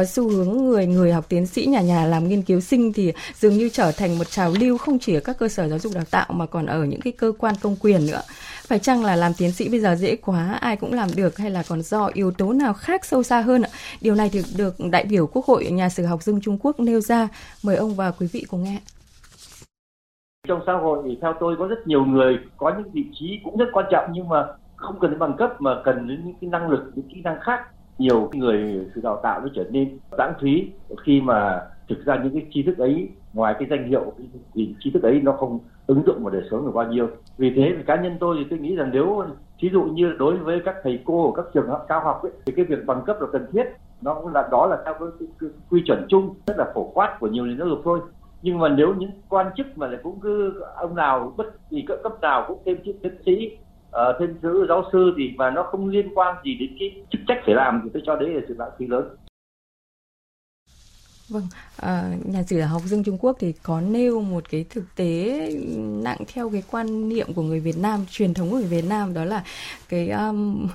uh, 0.02 0.10
xu 0.10 0.30
hướng 0.30 0.58
người 0.58 0.86
người 0.86 1.14
học 1.14 1.26
tiến 1.30 1.46
sĩ 1.48 1.66
nhà 1.66 1.82
nhà 1.82 2.06
làm 2.06 2.30
nghiên 2.30 2.42
cứu 2.42 2.62
sinh 2.62 2.94
thì 2.94 3.14
dường 3.40 3.58
như 3.58 3.70
trở 3.70 3.92
thành 3.92 4.18
một 4.18 4.32
trào 4.32 4.54
lưu 4.60 4.78
không 4.78 5.00
chỉ 5.00 5.14
ở 5.14 5.20
các 5.20 5.38
cơ 5.40 5.48
sở 5.48 5.70
giáo 5.70 5.80
dục 5.80 5.94
đào 5.96 6.06
tạo 6.12 6.26
mà 6.34 6.46
còn 6.46 6.66
ở 6.66 6.84
những 6.84 7.02
cái 7.02 7.14
cơ 7.14 7.32
quan 7.38 7.56
công 7.62 7.76
quyền 7.76 8.08
nữa. 8.08 8.22
Phải 8.68 8.80
chăng 8.80 9.06
là 9.06 9.16
làm 9.16 9.34
tiến 9.34 9.52
sĩ 9.52 9.70
bây 9.70 9.80
giờ 9.80 9.96
dễ 9.96 10.16
quá 10.16 10.58
ai 10.62 10.76
cũng 10.76 10.94
làm 10.94 11.16
được 11.16 11.38
hay 11.38 11.52
là 11.52 11.64
còn 11.64 11.82
do 11.82 12.10
yếu 12.14 12.32
tố 12.32 12.54
nào 12.54 12.74
khác 12.74 13.06
sâu 13.06 13.24
xa 13.24 13.42
hơn 13.42 13.62
ạ? 13.62 13.70
Điều 14.02 14.16
này 14.16 14.30
thì 14.30 14.44
được 14.56 14.76
đại 14.80 15.04
biểu 15.04 15.28
quốc 15.28 15.46
hội 15.46 15.66
nhà 15.66 15.90
sử 15.90 16.06
học 16.06 16.24
Dương 16.24 16.42
trung 16.42 16.58
quốc 16.62 16.80
nêu 16.80 17.02
ra. 17.02 17.28
Mời 17.64 17.76
ông 17.76 17.96
và 17.96 18.12
quý 18.12 18.28
vị 18.32 18.46
cùng 18.50 18.64
nghe 18.64 18.80
trong 20.48 20.62
xã 20.66 20.74
hội 20.74 21.04
thì 21.06 21.18
theo 21.22 21.34
tôi 21.40 21.56
có 21.60 21.68
rất 21.68 21.88
nhiều 21.88 22.06
người 22.06 22.40
có 22.58 22.74
những 22.78 22.92
vị 22.92 23.06
trí 23.14 23.40
cũng 23.44 23.58
rất 23.58 23.66
quan 23.74 23.86
trọng 23.92 24.10
nhưng 24.14 24.30
mà 24.30 24.48
không 24.76 25.00
cần 25.00 25.12
đến 25.12 25.20
bằng 25.20 25.38
cấp 25.38 25.62
mà 25.62 25.82
cần 25.84 26.08
đến 26.08 26.22
những 26.26 26.36
cái 26.42 26.50
năng 26.50 26.70
lực 26.70 26.92
những 26.96 27.10
kỹ 27.10 27.22
năng 27.24 27.40
khác. 27.42 27.62
Nhiều 27.98 28.30
người 28.34 28.86
sự 28.96 29.02
đào 29.04 29.20
tạo 29.24 29.42
nó 29.42 29.48
trở 29.56 29.64
nên 29.72 29.98
lãng 30.18 30.34
phí 30.42 30.72
khi 31.04 31.22
mà 31.22 31.62
thực 31.90 32.06
ra 32.06 32.20
những 32.24 32.34
cái 32.34 32.46
tri 32.52 32.64
thức 32.64 32.78
ấy 32.78 33.10
ngoài 33.34 33.56
cái 33.60 33.68
danh 33.70 33.88
hiệu 33.88 34.14
thì 34.54 34.76
tri 34.80 34.92
thức 34.92 35.04
ấy 35.04 35.22
nó 35.24 35.32
không 35.32 35.60
ứng 35.88 36.04
dụng 36.06 36.24
vào 36.24 36.34
đời 36.34 36.44
sống 36.52 36.66
được 36.66 36.72
bao 36.74 36.88
nhiêu. 36.88 37.08
Vì 37.38 37.54
thế 37.56 37.76
cá 37.88 37.96
nhân 37.96 38.18
tôi 38.20 38.36
thì 38.40 38.46
tôi 38.50 38.60
nghĩ 38.60 38.76
rằng 38.76 38.90
nếu 38.94 39.24
ví 39.62 39.70
dụ 39.74 39.82
như 39.82 40.16
đối 40.20 40.38
với 40.38 40.62
các 40.66 40.76
thầy 40.84 41.00
cô 41.06 41.32
ở 41.32 41.44
các 41.44 41.46
trường 41.54 41.68
học 41.68 41.86
cao 41.88 42.02
học 42.04 42.24
ấy, 42.24 42.32
thì 42.46 42.54
cái 42.56 42.66
việc 42.66 42.86
bằng 42.86 43.02
cấp 43.06 43.18
là 43.22 43.28
cần 43.32 43.46
thiết 43.52 43.64
nó 44.02 44.14
cũng 44.14 44.34
là 44.34 44.48
đó 44.52 44.68
là 44.68 44.78
theo 44.86 44.94
cái, 44.94 45.10
cái, 45.20 45.30
cái 45.40 45.50
quy 45.70 45.82
chuẩn 45.86 46.06
chung 46.10 46.36
rất 46.48 46.58
là 46.58 46.66
phổ 46.74 46.84
quát 46.84 47.18
của 47.20 47.28
nhiều 47.28 47.46
nền 47.46 47.58
giáo 47.58 47.68
dục 47.68 47.82
thôi 47.84 48.00
nhưng 48.42 48.60
mà 48.60 48.70
nếu 48.70 48.96
những 48.98 49.12
quan 49.30 49.48
chức 49.58 49.78
mà 49.78 49.88
lại 49.88 50.00
cũng 50.04 50.20
cứ 50.20 50.62
ông 50.76 50.96
nào 50.96 51.34
bất 51.38 51.70
kỳ 51.70 51.82
cấp 51.88 51.98
cấp 52.04 52.22
nào 52.22 52.46
cũng 52.48 52.62
thêm 52.66 52.78
chức 52.86 52.96
tiến 53.02 53.16
sĩ 53.26 53.58
uh, 53.90 54.16
thêm 54.20 54.38
chữ 54.42 54.66
giáo 54.70 54.84
sư 54.92 55.14
thì 55.18 55.34
mà 55.38 55.50
nó 55.50 55.64
không 55.64 55.90
liên 55.90 56.10
quan 56.16 56.36
gì 56.44 56.58
đến 56.60 56.70
cái 56.80 57.04
chức 57.12 57.22
trách 57.28 57.42
phải 57.46 57.56
làm 57.56 57.82
thì 57.84 57.90
tôi 57.94 58.04
cho 58.06 58.16
đấy 58.16 58.30
là 58.30 58.42
sự 58.48 58.56
lãng 58.58 58.72
phí 58.78 58.88
lớn. 58.88 59.04
Vâng, 61.30 61.48
à, 61.76 62.16
nhà 62.26 62.44
sử 62.44 62.62
học 62.62 62.82
Dương 62.86 63.04
Trung 63.04 63.18
Quốc 63.18 63.38
thì 63.40 63.54
có 63.64 63.82
nêu 63.82 64.22
một 64.22 64.44
cái 64.50 64.66
thực 64.70 64.96
tế 64.96 65.50
nặng 65.78 66.18
theo 66.34 66.50
cái 66.50 66.64
quan 66.72 67.10
niệm 67.10 67.34
của 67.34 67.42
người 67.42 67.60
Việt 67.60 67.78
Nam, 67.78 68.06
truyền 68.10 68.34
thống 68.34 68.50
của 68.50 68.58
người 68.58 68.68
Việt 68.68 68.86
Nam 68.86 69.14
đó 69.14 69.26
là 69.26 69.44
cái 69.90 70.10
um, 70.10 70.68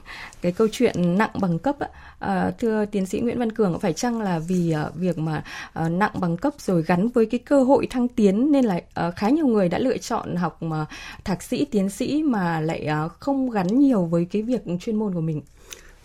cái 0.43 0.53
câu 0.53 0.69
chuyện 0.73 1.19
nặng 1.19 1.31
bằng 1.41 1.59
cấp. 1.59 1.77
À, 2.19 2.53
thưa 2.59 2.85
tiến 2.85 3.07
sĩ 3.07 3.21
Nguyễn 3.21 3.39
Văn 3.39 3.53
Cường, 3.53 3.81
phải 3.81 3.93
chăng 3.93 4.21
là 4.21 4.39
vì 4.39 4.75
uh, 4.87 4.95
việc 4.95 5.19
mà 5.19 5.45
uh, 5.85 5.91
nặng 5.91 6.13
bằng 6.15 6.37
cấp 6.37 6.55
rồi 6.59 6.83
gắn 6.83 7.09
với 7.09 7.27
cái 7.27 7.39
cơ 7.39 7.63
hội 7.63 7.87
thăng 7.91 8.09
tiến 8.09 8.53
nên 8.53 8.65
là 8.65 8.77
uh, 8.77 9.17
khá 9.17 9.29
nhiều 9.29 9.47
người 9.47 9.69
đã 9.69 9.79
lựa 9.79 9.99
chọn 9.99 10.37
học 10.37 10.63
mà 10.63 10.87
thạc 11.25 11.43
sĩ, 11.43 11.65
tiến 11.65 11.91
sĩ 11.91 12.23
mà 12.23 12.61
lại 12.61 12.89
uh, 13.07 13.13
không 13.21 13.51
gắn 13.51 13.79
nhiều 13.79 14.05
với 14.05 14.25
cái 14.25 14.43
việc 14.43 14.61
chuyên 14.81 14.97
môn 14.97 15.15
của 15.15 15.21
mình? 15.21 15.43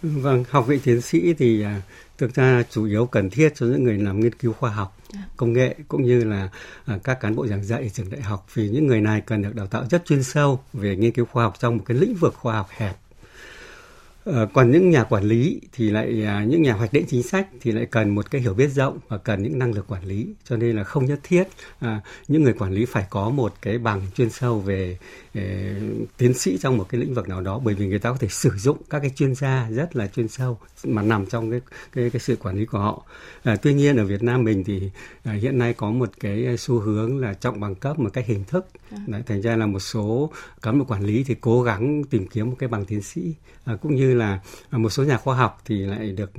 Vâng, 0.01 0.43
học 0.49 0.65
vị 0.67 0.79
tiến 0.83 1.01
sĩ 1.01 1.33
thì 1.33 1.65
uh 1.65 1.83
thực 2.19 2.35
ra 2.35 2.63
chủ 2.71 2.85
yếu 2.85 3.05
cần 3.05 3.29
thiết 3.29 3.53
cho 3.55 3.65
những 3.65 3.83
người 3.83 3.97
làm 3.97 4.19
nghiên 4.19 4.35
cứu 4.35 4.53
khoa 4.53 4.69
học 4.69 4.97
dạ. 5.13 5.19
công 5.37 5.53
nghệ 5.53 5.75
cũng 5.87 6.03
như 6.03 6.23
là 6.23 6.49
à, 6.85 6.99
các 7.03 7.19
cán 7.19 7.35
bộ 7.35 7.47
giảng 7.47 7.63
dạy 7.63 7.81
ở 7.81 7.89
trường 7.89 8.09
đại 8.09 8.21
học. 8.21 8.47
Vì 8.53 8.69
những 8.69 8.87
người 8.87 9.01
này 9.01 9.21
cần 9.21 9.41
được 9.41 9.55
đào 9.55 9.67
tạo 9.67 9.85
rất 9.89 10.05
chuyên 10.05 10.23
sâu 10.23 10.59
về 10.73 10.95
nghiên 10.95 11.11
cứu 11.11 11.25
khoa 11.25 11.43
học 11.43 11.53
trong 11.59 11.77
một 11.77 11.83
cái 11.85 11.97
lĩnh 11.97 12.15
vực 12.15 12.33
khoa 12.35 12.55
học 12.55 12.67
hẹp. 12.77 12.97
Ờ, 14.23 14.47
còn 14.53 14.71
những 14.71 14.89
nhà 14.89 15.03
quản 15.03 15.23
lý 15.23 15.61
thì 15.73 15.89
lại 15.89 16.25
à, 16.25 16.43
những 16.43 16.61
nhà 16.61 16.73
hoạch 16.73 16.93
định 16.93 17.05
chính 17.09 17.23
sách 17.23 17.47
thì 17.61 17.71
lại 17.71 17.85
cần 17.85 18.09
một 18.09 18.31
cái 18.31 18.41
hiểu 18.41 18.53
biết 18.53 18.67
rộng 18.67 18.97
và 19.07 19.17
cần 19.17 19.43
những 19.43 19.59
năng 19.59 19.73
lực 19.73 19.87
quản 19.87 20.03
lý. 20.03 20.27
Cho 20.43 20.57
nên 20.57 20.75
là 20.75 20.83
không 20.83 21.05
nhất 21.05 21.19
thiết 21.23 21.43
à, 21.79 22.01
những 22.27 22.43
người 22.43 22.53
quản 22.53 22.71
lý 22.71 22.85
phải 22.85 23.05
có 23.09 23.29
một 23.29 23.53
cái 23.61 23.77
bằng 23.77 24.01
chuyên 24.15 24.29
sâu 24.29 24.59
về 24.59 24.97
tiến 26.17 26.33
sĩ 26.33 26.57
trong 26.57 26.77
một 26.77 26.85
cái 26.89 27.01
lĩnh 27.01 27.13
vực 27.13 27.29
nào 27.29 27.41
đó 27.41 27.59
bởi 27.59 27.75
vì 27.75 27.87
người 27.87 27.99
ta 27.99 28.11
có 28.11 28.17
thể 28.19 28.27
sử 28.27 28.51
dụng 28.57 28.77
các 28.89 28.99
cái 28.99 29.11
chuyên 29.15 29.35
gia 29.35 29.69
rất 29.69 29.95
là 29.95 30.07
chuyên 30.07 30.27
sâu 30.27 30.57
mà 30.83 31.01
nằm 31.01 31.25
trong 31.25 31.51
cái 31.51 31.61
cái 31.93 32.09
cái 32.09 32.19
sự 32.19 32.35
quản 32.35 32.57
lý 32.57 32.65
của 32.65 32.79
họ 32.79 33.03
à, 33.43 33.55
tuy 33.55 33.73
nhiên 33.73 33.97
ở 33.97 34.05
Việt 34.05 34.23
Nam 34.23 34.43
mình 34.43 34.63
thì 34.63 34.91
à, 35.23 35.33
hiện 35.33 35.57
nay 35.57 35.73
có 35.73 35.91
một 35.91 36.09
cái 36.19 36.57
xu 36.57 36.79
hướng 36.79 37.17
là 37.19 37.33
trọng 37.33 37.59
bằng 37.59 37.75
cấp 37.75 37.99
một 37.99 38.09
cách 38.13 38.25
hình 38.27 38.43
thức 38.43 38.67
à. 38.91 38.97
Đấy, 39.07 39.23
thành 39.25 39.41
ra 39.41 39.55
là 39.55 39.65
một 39.65 39.79
số 39.79 40.31
cán 40.61 40.79
bộ 40.79 40.85
quản 40.85 41.03
lý 41.03 41.23
thì 41.23 41.35
cố 41.41 41.61
gắng 41.61 42.03
tìm 42.03 42.27
kiếm 42.27 42.49
một 42.49 42.55
cái 42.59 42.69
bằng 42.69 42.85
tiến 42.85 43.01
sĩ 43.01 43.33
à, 43.65 43.75
cũng 43.81 43.95
như 43.95 44.13
là 44.13 44.39
một 44.71 44.89
số 44.89 45.03
nhà 45.03 45.17
khoa 45.17 45.35
học 45.35 45.61
thì 45.65 45.75
lại 45.85 46.11
được 46.11 46.31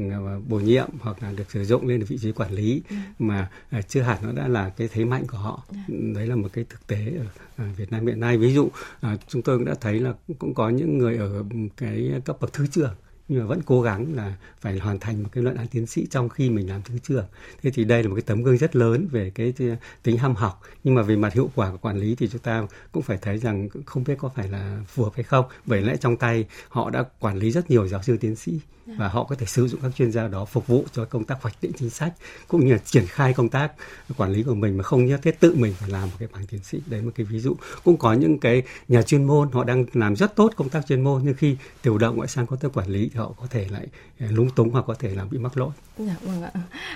bổ 0.49 0.59
nhiệm 0.59 0.89
hoặc 1.01 1.23
là 1.23 1.33
được 1.33 1.51
sử 1.51 1.65
dụng 1.65 1.87
lên 1.87 2.03
vị 2.03 2.19
trí 2.23 2.33
quản 2.33 2.53
lý 2.53 2.83
ừ. 2.91 2.97
mà 3.19 3.51
chưa 3.89 4.03
hẳn 4.03 4.19
nó 4.23 4.33
đã 4.33 4.49
là 4.49 4.69
cái 4.69 4.89
thế 4.93 5.05
mạnh 5.05 5.25
của 5.27 5.39
họ. 5.39 5.65
Dạ. 5.71 5.81
đấy 6.15 6.27
là 6.27 6.37
một 6.37 6.49
cái 6.53 6.65
thực 6.69 6.87
tế 6.87 7.13
ở 7.57 7.65
Việt 7.77 7.93
Nam 7.93 8.07
hiện 8.07 8.21
nay 8.21 8.39
ví 8.39 8.55
dụ 8.55 8.69
À, 9.01 9.17
chúng 9.29 9.43
tôi 9.43 9.59
cũng 9.59 9.67
đã 9.67 9.75
thấy 9.81 10.01
là 10.01 10.15
cũng 10.39 10.55
có 10.55 10.69
những 10.69 10.99
người 10.99 11.17
ở 11.17 11.45
cái 11.77 12.13
cấp 12.25 12.37
bậc 12.41 12.53
thứ 12.53 12.67
trưởng, 12.67 12.95
nhưng 13.29 13.41
mà 13.41 13.47
vẫn 13.47 13.61
cố 13.67 13.83
gắng 13.83 14.15
là 14.15 14.35
phải 14.61 14.79
hoàn 14.79 14.99
thành 14.99 15.23
một 15.23 15.29
cái 15.33 15.45
luận 15.45 15.57
án 15.57 15.67
tiến 15.67 15.87
sĩ 15.87 16.07
trong 16.11 16.29
khi 16.29 16.51
mình 16.51 16.69
làm 16.69 16.83
thứ 16.83 16.99
trưởng. 16.99 17.25
Thế 17.63 17.71
thì 17.71 17.85
đây 17.85 18.03
là 18.03 18.09
một 18.09 18.15
cái 18.15 18.23
tấm 18.23 18.43
gương 18.43 18.57
rất 18.57 18.77
lớn 18.77 19.09
về 19.11 19.31
cái 19.35 19.55
tính 20.03 20.17
ham 20.17 20.35
học. 20.35 20.61
Nhưng 20.85 20.95
mà 20.95 21.03
về 21.03 21.17
mặt 21.17 21.33
hiệu 21.33 21.51
quả 21.55 21.71
của 21.71 21.79
quản 21.79 21.97
lý 21.97 22.15
thì 22.15 22.29
chúng 22.29 22.41
ta 22.41 22.67
cũng 22.93 23.03
phải 23.03 23.19
thấy 23.23 23.39
rằng 23.39 23.69
không 23.87 24.05
biết 24.05 24.15
có 24.19 24.29
phải 24.29 24.49
là 24.49 24.81
phù 24.87 25.05
hợp 25.05 25.13
hay 25.15 25.25
không. 25.25 25.45
Bởi 25.67 25.81
lẽ 25.81 25.97
trong 25.97 26.17
tay 26.17 26.45
họ 26.69 26.91
đã 26.91 27.05
quản 27.21 27.37
lý 27.37 27.51
rất 27.51 27.71
nhiều 27.71 27.89
giáo 27.89 28.03
sư 28.03 28.17
tiến 28.21 28.37
sĩ 28.37 28.61
và 28.97 29.09
họ 29.09 29.25
có 29.25 29.35
thể 29.35 29.47
sử 29.47 29.69
dụng 29.69 29.81
các 29.83 29.93
chuyên 29.97 30.13
gia 30.13 30.29
đó 30.29 30.45
phục 30.45 30.67
vụ 30.67 30.85
cho 30.93 31.05
công 31.05 31.25
tác 31.25 31.43
hoạch 31.43 31.55
định 31.63 31.73
chính 31.79 31.91
sách 31.91 32.13
cũng 32.49 32.67
như 32.67 32.73
là 32.73 32.79
triển 32.79 33.07
khai 33.07 33.33
công 33.33 33.49
tác 33.49 33.73
quản 34.17 34.33
lý 34.33 34.43
của 34.43 34.55
mình 34.55 34.77
mà 34.77 34.83
không 34.83 35.07
nhất 35.07 35.21
thiết 35.23 35.41
tự 35.41 35.55
mình 35.55 35.75
phải 35.79 35.91
làm 35.91 36.03
một 36.03 36.17
cái 36.19 36.29
bằng 36.33 36.47
tiến 36.47 36.61
sĩ. 36.65 36.81
Đấy 36.87 37.03
một 37.03 37.11
cái 37.15 37.27
ví 37.27 37.41
dụ. 37.41 37.57
Cũng 37.85 37.97
có 37.97 38.13
những 38.13 38.39
cái 38.39 38.63
nhà 38.89 39.03
chuyên 39.03 39.25
môn 39.25 39.53
họ 39.53 39.65
đang 39.65 39.85
làm 39.93 40.17
rất 40.17 40.37
tốt 40.37 40.53
công 40.57 40.69
tác 40.69 40.87
chuyên 40.87 41.01
môn 41.01 41.23
nhưng 41.25 41.35
khi 41.35 41.57
điều 41.85 41.99
động 41.99 42.17
ngoại 42.17 42.29
sang 42.29 42.47
công 42.47 42.59
tác 42.59 42.69
quản 42.75 42.89
lý 42.89 43.11
thì 43.13 43.19
họ 43.19 43.33
có 43.41 43.47
thể 43.51 43.67
lại 43.71 43.87
à, 44.19 44.27
lúng 44.31 44.51
túng 44.51 44.71
hoặc 44.71 44.85
có 44.87 44.95
thể 44.95 45.15
là 45.15 45.25
bị 45.25 45.39
mắc 45.39 45.57
lỗi. 45.57 45.71
Dạ, 45.99 46.17
vâng 46.23 46.43
ạ. 46.43 46.53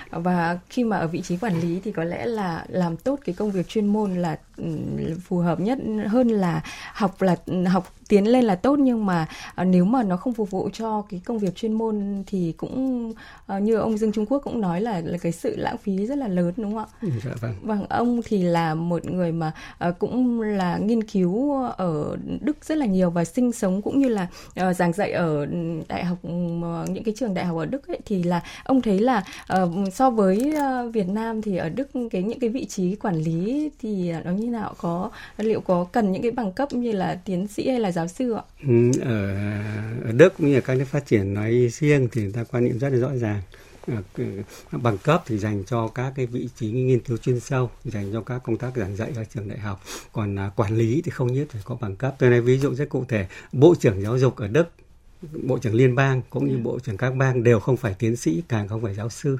Và 0.09 0.59
khi 0.69 0.83
mà 0.83 0.97
ở 0.97 1.07
vị 1.07 1.21
trí 1.21 1.37
quản 1.37 1.59
lý 1.59 1.79
thì 1.83 1.91
có 1.91 2.03
lẽ 2.03 2.25
là 2.25 2.65
làm 2.69 2.97
tốt 2.97 3.19
cái 3.25 3.35
công 3.35 3.51
việc 3.51 3.67
chuyên 3.67 3.87
môn 3.87 4.15
là 4.15 4.39
ừ, 4.57 4.65
phù 5.27 5.37
hợp 5.37 5.59
nhất 5.59 5.77
hơn 6.07 6.27
là 6.27 6.63
học 6.93 7.21
là 7.21 7.35
ừ, 7.45 7.63
học 7.63 7.93
tiến 8.07 8.27
lên 8.27 8.43
là 8.43 8.55
tốt 8.55 8.79
nhưng 8.79 9.05
mà 9.05 9.27
à, 9.55 9.63
nếu 9.63 9.85
mà 9.85 10.03
nó 10.03 10.17
không 10.17 10.33
phục 10.33 10.51
vụ 10.51 10.69
cho 10.73 11.01
cái 11.09 11.21
công 11.25 11.39
việc 11.39 11.55
chuyên 11.55 11.73
môn 11.73 12.23
thì 12.27 12.53
cũng 12.57 13.13
à, 13.47 13.59
như 13.59 13.75
ông 13.75 13.97
Dương 13.97 14.11
Trung 14.11 14.25
Quốc 14.25 14.39
cũng 14.43 14.61
nói 14.61 14.81
là 14.81 15.01
là 15.05 15.17
cái 15.17 15.31
sự 15.31 15.55
lãng 15.55 15.77
phí 15.77 16.05
rất 16.05 16.17
là 16.17 16.27
lớn 16.27 16.53
đúng 16.57 16.73
không 16.73 16.77
ạ? 16.77 16.85
Ừ, 17.01 17.09
dạ 17.25 17.31
vâng. 17.41 17.55
Vâng, 17.61 17.85
ông 17.89 18.21
thì 18.25 18.43
là 18.43 18.75
một 18.75 19.05
người 19.05 19.31
mà 19.31 19.51
à, 19.77 19.91
cũng 19.91 20.41
là 20.41 20.77
nghiên 20.77 21.03
cứu 21.03 21.63
ở 21.77 22.17
Đức 22.41 22.65
rất 22.65 22.77
là 22.77 22.85
nhiều 22.85 23.09
và 23.09 23.25
sinh 23.25 23.51
sống 23.51 23.81
cũng 23.81 23.99
như 23.99 24.09
là 24.09 24.27
giảng 24.73 24.93
dạy 24.93 25.11
ở 25.11 25.45
đại 25.87 26.05
học 26.05 26.17
những 26.87 27.03
cái 27.03 27.13
trường 27.17 27.33
đại 27.33 27.45
học 27.45 27.57
ở 27.57 27.65
Đức 27.65 27.87
ấy, 27.87 27.99
thì 28.05 28.23
là 28.23 28.41
ông 28.63 28.81
thấy 28.81 28.99
là 28.99 29.23
so 29.93 30.09
với 30.09 30.55
Việt 30.93 31.09
Nam 31.09 31.41
thì 31.41 31.57
ở 31.57 31.69
Đức 31.69 31.89
cái 32.11 32.23
những 32.23 32.39
cái 32.39 32.49
vị 32.49 32.65
trí 32.65 32.95
quản 32.95 33.15
lý 33.15 33.69
thì 33.81 34.13
nó 34.25 34.31
như 34.31 34.49
nào 34.49 34.73
có 34.77 35.09
liệu 35.37 35.61
có 35.61 35.85
cần 35.91 36.11
những 36.11 36.21
cái 36.21 36.31
bằng 36.31 36.51
cấp 36.51 36.73
như 36.73 36.91
là 36.91 37.19
tiến 37.25 37.47
sĩ 37.47 37.69
hay 37.69 37.79
là 37.79 37.91
giáo 37.95 38.07
sư 38.07 38.31
ạ? 38.31 38.43
Ừ, 38.67 38.91
ở, 39.01 39.35
ở 40.05 40.11
Đức 40.11 40.33
cũng 40.37 40.49
như 40.49 40.61
các 40.61 40.77
nước 40.77 40.85
phát 40.87 41.05
triển 41.05 41.33
nói 41.33 41.69
riêng 41.71 42.07
thì 42.11 42.21
người 42.21 42.31
ta 42.31 42.43
quan 42.43 42.63
niệm 42.63 42.79
rất 42.79 42.89
là 42.89 42.97
rõ 42.97 43.15
ràng 43.15 43.41
ờ, 43.87 44.77
bằng 44.77 44.97
cấp 44.97 45.23
thì 45.25 45.37
dành 45.37 45.63
cho 45.63 45.87
các 45.87 46.13
cái 46.15 46.25
vị 46.25 46.49
trí 46.55 46.71
nghiên 46.71 46.99
cứu 46.99 47.17
chuyên 47.17 47.39
sâu 47.39 47.69
dành 47.83 48.13
cho 48.13 48.21
các 48.21 48.43
công 48.43 48.57
tác 48.57 48.71
giảng 48.75 48.95
dạy 48.95 49.11
ở 49.15 49.23
trường 49.23 49.49
đại 49.49 49.59
học 49.59 49.83
còn 50.13 50.39
à, 50.39 50.51
quản 50.55 50.77
lý 50.77 51.01
thì 51.01 51.11
không 51.11 51.33
nhất 51.33 51.47
phải 51.49 51.61
có 51.65 51.77
bằng 51.81 51.95
cấp 51.95 52.15
tôi 52.19 52.29
này 52.29 52.41
ví 52.41 52.57
dụ 52.57 52.73
rất 52.73 52.89
cụ 52.89 53.05
thể 53.07 53.27
bộ 53.51 53.75
trưởng 53.79 54.01
giáo 54.01 54.17
dục 54.17 54.35
ở 54.35 54.47
đức 54.47 54.67
bộ 55.43 55.57
trưởng 55.57 55.75
liên 55.75 55.95
bang 55.95 56.21
cũng 56.29 56.47
như 56.47 56.55
ừ. 56.55 56.59
bộ 56.63 56.79
trưởng 56.79 56.97
các 56.97 57.15
bang 57.15 57.43
đều 57.43 57.59
không 57.59 57.77
phải 57.77 57.95
tiến 57.99 58.15
sĩ 58.15 58.43
càng 58.47 58.67
không 58.67 58.81
phải 58.81 58.95
giáo 58.95 59.09
sư 59.09 59.37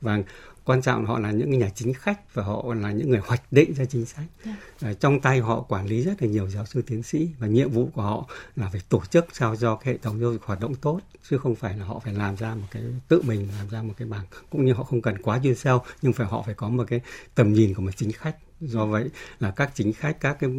và 0.00 0.22
quan 0.66 0.82
trọng 0.82 1.06
họ 1.06 1.18
là 1.18 1.30
những 1.30 1.58
nhà 1.58 1.70
chính 1.74 1.94
khách 1.94 2.34
và 2.34 2.42
họ 2.42 2.74
là 2.74 2.90
những 2.90 3.10
người 3.10 3.20
hoạch 3.26 3.42
định 3.50 3.74
ra 3.74 3.84
chính 3.84 4.06
sách 4.06 4.24
yeah. 4.44 4.58
Dạ. 4.80 4.92
trong 4.92 5.20
tay 5.20 5.40
họ 5.40 5.60
quản 5.60 5.86
lý 5.86 6.02
rất 6.02 6.22
là 6.22 6.28
nhiều 6.28 6.48
giáo 6.48 6.66
sư 6.66 6.82
tiến 6.86 7.02
sĩ 7.02 7.28
và 7.38 7.46
nhiệm 7.46 7.70
vụ 7.70 7.90
của 7.94 8.02
họ 8.02 8.26
là 8.56 8.68
phải 8.72 8.80
tổ 8.88 9.02
chức 9.10 9.26
sao 9.32 9.56
cho 9.56 9.76
cái 9.76 9.94
hệ 9.94 9.98
thống 9.98 10.20
giáo 10.20 10.32
dục 10.32 10.42
hoạt 10.44 10.60
động 10.60 10.74
tốt 10.74 11.00
chứ 11.30 11.38
không 11.38 11.54
phải 11.54 11.78
là 11.78 11.84
họ 11.84 11.98
phải 11.98 12.14
làm 12.14 12.36
ra 12.36 12.54
một 12.54 12.66
cái 12.70 12.82
tự 13.08 13.22
mình 13.22 13.48
làm 13.58 13.68
ra 13.68 13.82
một 13.82 13.94
cái 13.96 14.08
bằng 14.08 14.24
cũng 14.50 14.64
như 14.64 14.72
họ 14.72 14.84
không 14.84 15.02
cần 15.02 15.22
quá 15.22 15.40
chuyên 15.42 15.54
sâu 15.54 15.82
nhưng 16.02 16.12
phải 16.12 16.26
họ 16.26 16.42
phải 16.46 16.54
có 16.54 16.68
một 16.68 16.84
cái 16.88 17.00
tầm 17.34 17.52
nhìn 17.52 17.74
của 17.74 17.82
một 17.82 17.90
chính 17.96 18.12
khách 18.12 18.36
do 18.60 18.86
vậy 18.86 19.10
là 19.40 19.50
các 19.50 19.70
chính 19.74 19.92
khách 19.92 20.20
các 20.20 20.38
cái 20.40 20.50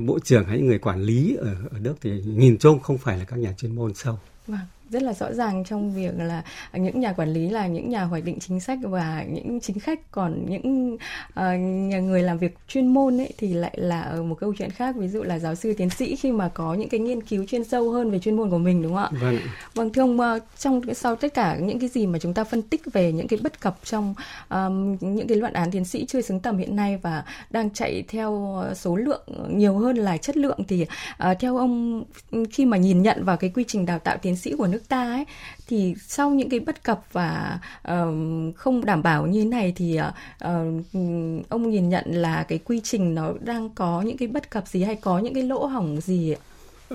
bộ 0.00 0.18
trưởng 0.24 0.44
hay 0.44 0.58
những 0.58 0.66
người 0.66 0.78
quản 0.78 1.02
lý 1.02 1.34
ở 1.34 1.54
ở 1.70 1.78
Đức 1.78 1.94
thì 2.00 2.22
nhìn 2.22 2.58
chung 2.58 2.80
không 2.80 2.98
phải 2.98 3.18
là 3.18 3.24
các 3.24 3.38
nhà 3.38 3.52
chuyên 3.52 3.74
môn 3.74 3.94
sâu. 3.94 4.18
Vâng 4.46 4.58
rất 4.90 5.02
là 5.02 5.12
rõ 5.12 5.32
ràng 5.32 5.64
trong 5.64 5.94
việc 5.94 6.12
là 6.18 6.42
những 6.72 7.00
nhà 7.00 7.12
quản 7.12 7.32
lý 7.32 7.48
là 7.48 7.66
những 7.66 7.90
nhà 7.90 8.04
hoạch 8.04 8.24
định 8.24 8.38
chính 8.40 8.60
sách 8.60 8.78
và 8.82 9.24
những 9.28 9.60
chính 9.60 9.80
khách 9.80 10.10
còn 10.10 10.46
những 10.48 10.94
uh, 10.94 11.36
nhà 11.90 12.00
người 12.00 12.22
làm 12.22 12.38
việc 12.38 12.56
chuyên 12.68 12.86
môn 12.86 13.20
ấy 13.20 13.32
thì 13.38 13.54
lại 13.54 13.74
là 13.76 14.00
ở 14.00 14.22
một 14.22 14.36
câu 14.40 14.54
chuyện 14.58 14.70
khác 14.70 14.96
ví 14.96 15.08
dụ 15.08 15.22
là 15.22 15.38
giáo 15.38 15.54
sư 15.54 15.74
tiến 15.76 15.90
sĩ 15.90 16.16
khi 16.16 16.32
mà 16.32 16.48
có 16.54 16.74
những 16.74 16.88
cái 16.88 17.00
nghiên 17.00 17.22
cứu 17.22 17.44
chuyên 17.46 17.64
sâu 17.64 17.90
hơn 17.90 18.10
về 18.10 18.18
chuyên 18.18 18.36
môn 18.36 18.50
của 18.50 18.58
mình 18.58 18.82
đúng 18.82 18.94
không 18.94 19.02
ạ? 19.02 19.10
Vâng. 19.20 19.38
Vâng 19.74 19.92
thưa 19.92 20.02
ông 20.02 20.20
uh, 20.20 20.42
trong 20.58 20.94
sau 20.94 21.16
tất 21.16 21.34
cả 21.34 21.56
những 21.56 21.78
cái 21.78 21.88
gì 21.88 22.06
mà 22.06 22.18
chúng 22.18 22.34
ta 22.34 22.44
phân 22.44 22.62
tích 22.62 22.82
về 22.92 23.12
những 23.12 23.28
cái 23.28 23.38
bất 23.42 23.60
cập 23.60 23.78
trong 23.84 24.14
um, 24.50 24.96
những 25.00 25.28
cái 25.28 25.38
luận 25.38 25.52
án 25.52 25.70
tiến 25.70 25.84
sĩ 25.84 26.06
chưa 26.06 26.20
xứng 26.20 26.40
tầm 26.40 26.58
hiện 26.58 26.76
nay 26.76 26.98
và 27.02 27.24
đang 27.50 27.70
chạy 27.70 28.04
theo 28.08 28.62
số 28.74 28.96
lượng 28.96 29.22
nhiều 29.48 29.78
hơn 29.78 29.96
là 29.96 30.16
chất 30.16 30.36
lượng 30.36 30.58
thì 30.68 30.86
uh, 31.30 31.36
theo 31.40 31.56
ông 31.56 32.04
khi 32.50 32.66
mà 32.66 32.76
nhìn 32.76 33.02
nhận 33.02 33.24
vào 33.24 33.36
cái 33.36 33.50
quy 33.54 33.64
trình 33.68 33.86
đào 33.86 33.98
tạo 33.98 34.16
tiến 34.22 34.36
sĩ 34.36 34.54
của 34.58 34.66
nước 34.66 34.79
nước 34.80 34.88
ta 34.88 35.12
ấy 35.12 35.24
thì 35.68 35.94
sau 36.06 36.30
những 36.30 36.48
cái 36.48 36.60
bất 36.60 36.84
cập 36.84 37.02
và 37.12 37.58
uh, 37.88 38.56
không 38.56 38.84
đảm 38.84 39.02
bảo 39.02 39.26
như 39.26 39.42
thế 39.42 39.48
này 39.48 39.72
thì 39.76 40.00
uh, 40.00 40.84
ông 41.48 41.70
nhìn 41.70 41.88
nhận 41.88 42.04
là 42.06 42.42
cái 42.48 42.58
quy 42.58 42.80
trình 42.84 43.14
nó 43.14 43.32
đang 43.40 43.70
có 43.70 44.02
những 44.02 44.16
cái 44.16 44.28
bất 44.28 44.50
cập 44.50 44.68
gì 44.68 44.82
hay 44.82 44.96
có 44.96 45.18
những 45.18 45.34
cái 45.34 45.42
lỗ 45.42 45.66
hỏng 45.66 46.00
gì 46.00 46.32
ạ? 46.32 46.40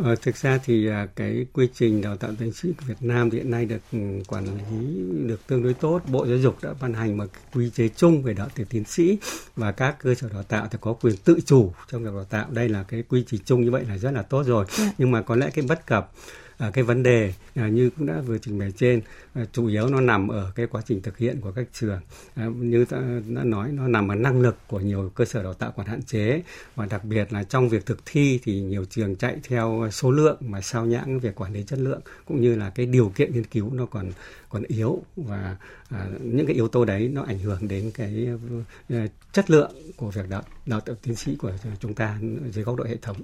Ờ, 0.04 0.16
thực 0.16 0.38
ra 0.38 0.60
thì 0.66 0.88
à, 0.88 1.08
cái 1.16 1.46
quy 1.54 1.70
trình 1.74 2.02
đào 2.02 2.18
tạo 2.18 2.32
tiến 2.40 2.54
sĩ 2.54 2.70
của 2.78 2.86
Việt 2.88 2.98
Nam 3.00 3.32
hiện 3.32 3.52
nay 3.52 3.66
được 3.66 3.82
ừ, 3.92 4.00
quản 4.28 4.46
lý 4.46 4.88
được 5.28 5.48
tương 5.48 5.64
đối 5.64 5.74
tốt. 5.74 6.02
Bộ 6.12 6.28
Giáo 6.28 6.38
dục 6.38 6.58
đã 6.62 6.74
ban 6.82 6.94
hành 6.94 7.18
một 7.18 7.26
quy 7.54 7.70
chế 7.70 7.90
chung 7.96 8.22
về 8.22 8.34
đào 8.34 8.48
tạo 8.56 8.66
tiến 8.70 8.84
sĩ 8.84 9.18
và 9.56 9.72
các 9.72 9.96
cơ 10.00 10.16
sở 10.16 10.30
đào 10.34 10.44
tạo 10.44 10.68
thì 10.72 10.78
có 10.82 10.94
quyền 10.94 11.18
tự 11.18 11.40
chủ 11.46 11.74
trong 11.92 12.04
việc 12.04 12.14
đào 12.14 12.24
tạo. 12.24 12.46
Đây 12.50 12.70
là 12.70 12.84
cái 12.84 13.04
quy 13.10 13.24
trình 13.28 13.42
chung 13.46 13.62
như 13.62 13.72
vậy 13.72 13.84
là 13.90 13.98
rất 13.98 14.12
là 14.12 14.22
tốt 14.22 14.44
rồi. 14.44 14.66
Yeah. 14.66 14.78
Dạ. 14.78 14.94
Nhưng 14.98 15.12
mà 15.12 15.22
có 15.22 15.36
lẽ 15.36 15.50
cái 15.54 15.66
bất 15.68 15.86
cập 15.86 16.12
à, 16.58 16.72
cái 16.74 16.84
vấn 16.84 17.04
đề 17.04 17.34
à, 17.56 17.68
như 17.68 17.90
cũng 17.90 18.06
đã 18.06 18.22
vừa 18.22 18.38
trình 18.38 18.60
bày 18.60 18.72
trên 18.72 19.02
à, 19.34 19.46
chủ 19.52 19.68
yếu 19.68 19.88
nó 19.88 20.02
nằm 20.02 20.28
ở 20.28 20.52
cái 20.56 20.68
quá 20.68 20.82
trình 20.86 21.02
thực 21.02 21.18
hiện 21.18 21.42
của 21.42 21.52
các 21.52 21.68
trường. 21.74 22.00
À, 22.36 22.46
như 22.56 22.86
ta 22.86 22.98
đã 23.28 23.44
nói 23.44 23.72
nó 23.72 23.88
nằm 23.88 24.08
ở 24.08 24.16
năng 24.16 24.42
lực 24.42 24.58
của 24.68 24.80
nhiều 24.80 25.12
cơ 25.16 25.26
sở 25.26 25.44
đào 25.44 25.54
tạo 25.54 25.72
còn 25.76 25.86
hạn 25.86 26.02
chế. 26.02 26.42
Và 26.76 26.86
đặc 26.86 27.04
biệt 27.04 27.34
là 27.34 27.44
trong 27.44 27.70
việc 27.70 27.86
thực 27.86 28.00
thi 28.06 28.40
thì 28.44 28.62
nhiều 28.62 28.86
trường 28.86 29.16
chạy 29.16 29.40
theo 29.44 29.90
số 29.92 30.12
lượng 30.12 30.38
mà 30.40 30.62
sao 30.62 30.86
nhãng 30.86 31.20
việc 31.20 31.36
quản 31.36 31.54
lý 31.54 31.64
chất 31.64 31.80
lượng 31.80 32.02
cũng 32.26 32.42
như 32.42 32.56
là 32.56 32.70
cái 32.70 32.86
điều 32.86 33.12
kiện 33.16 33.34
nghiên 33.34 33.44
cứu 33.44 33.74
nó 33.74 33.86
còn 33.86 34.12
còn 34.50 34.64
yếu. 34.64 35.04
Và 35.16 35.58
à, 35.90 36.08
những 36.22 36.46
cái 36.46 36.56
yếu 36.56 36.68
tố 36.68 36.86
đấy 36.86 37.10
nó 37.14 37.24
ảnh 37.24 37.40
hưởng 37.40 37.68
đến 37.68 37.92
cái 37.94 38.28
uh, 38.94 38.98
chất 39.34 39.50
lượng 39.50 39.72
của 39.96 40.12
việc 40.12 40.30
đào, 40.30 40.44
đào 40.66 40.80
tạo 40.80 40.96
tiến 41.04 41.16
sĩ 41.16 41.36
của 41.36 41.52
chúng 41.80 41.94
ta 41.94 42.20
dưới 42.52 42.64
góc 42.64 42.76
độ 42.76 42.84
hệ 42.84 42.98
thống. 43.02 43.18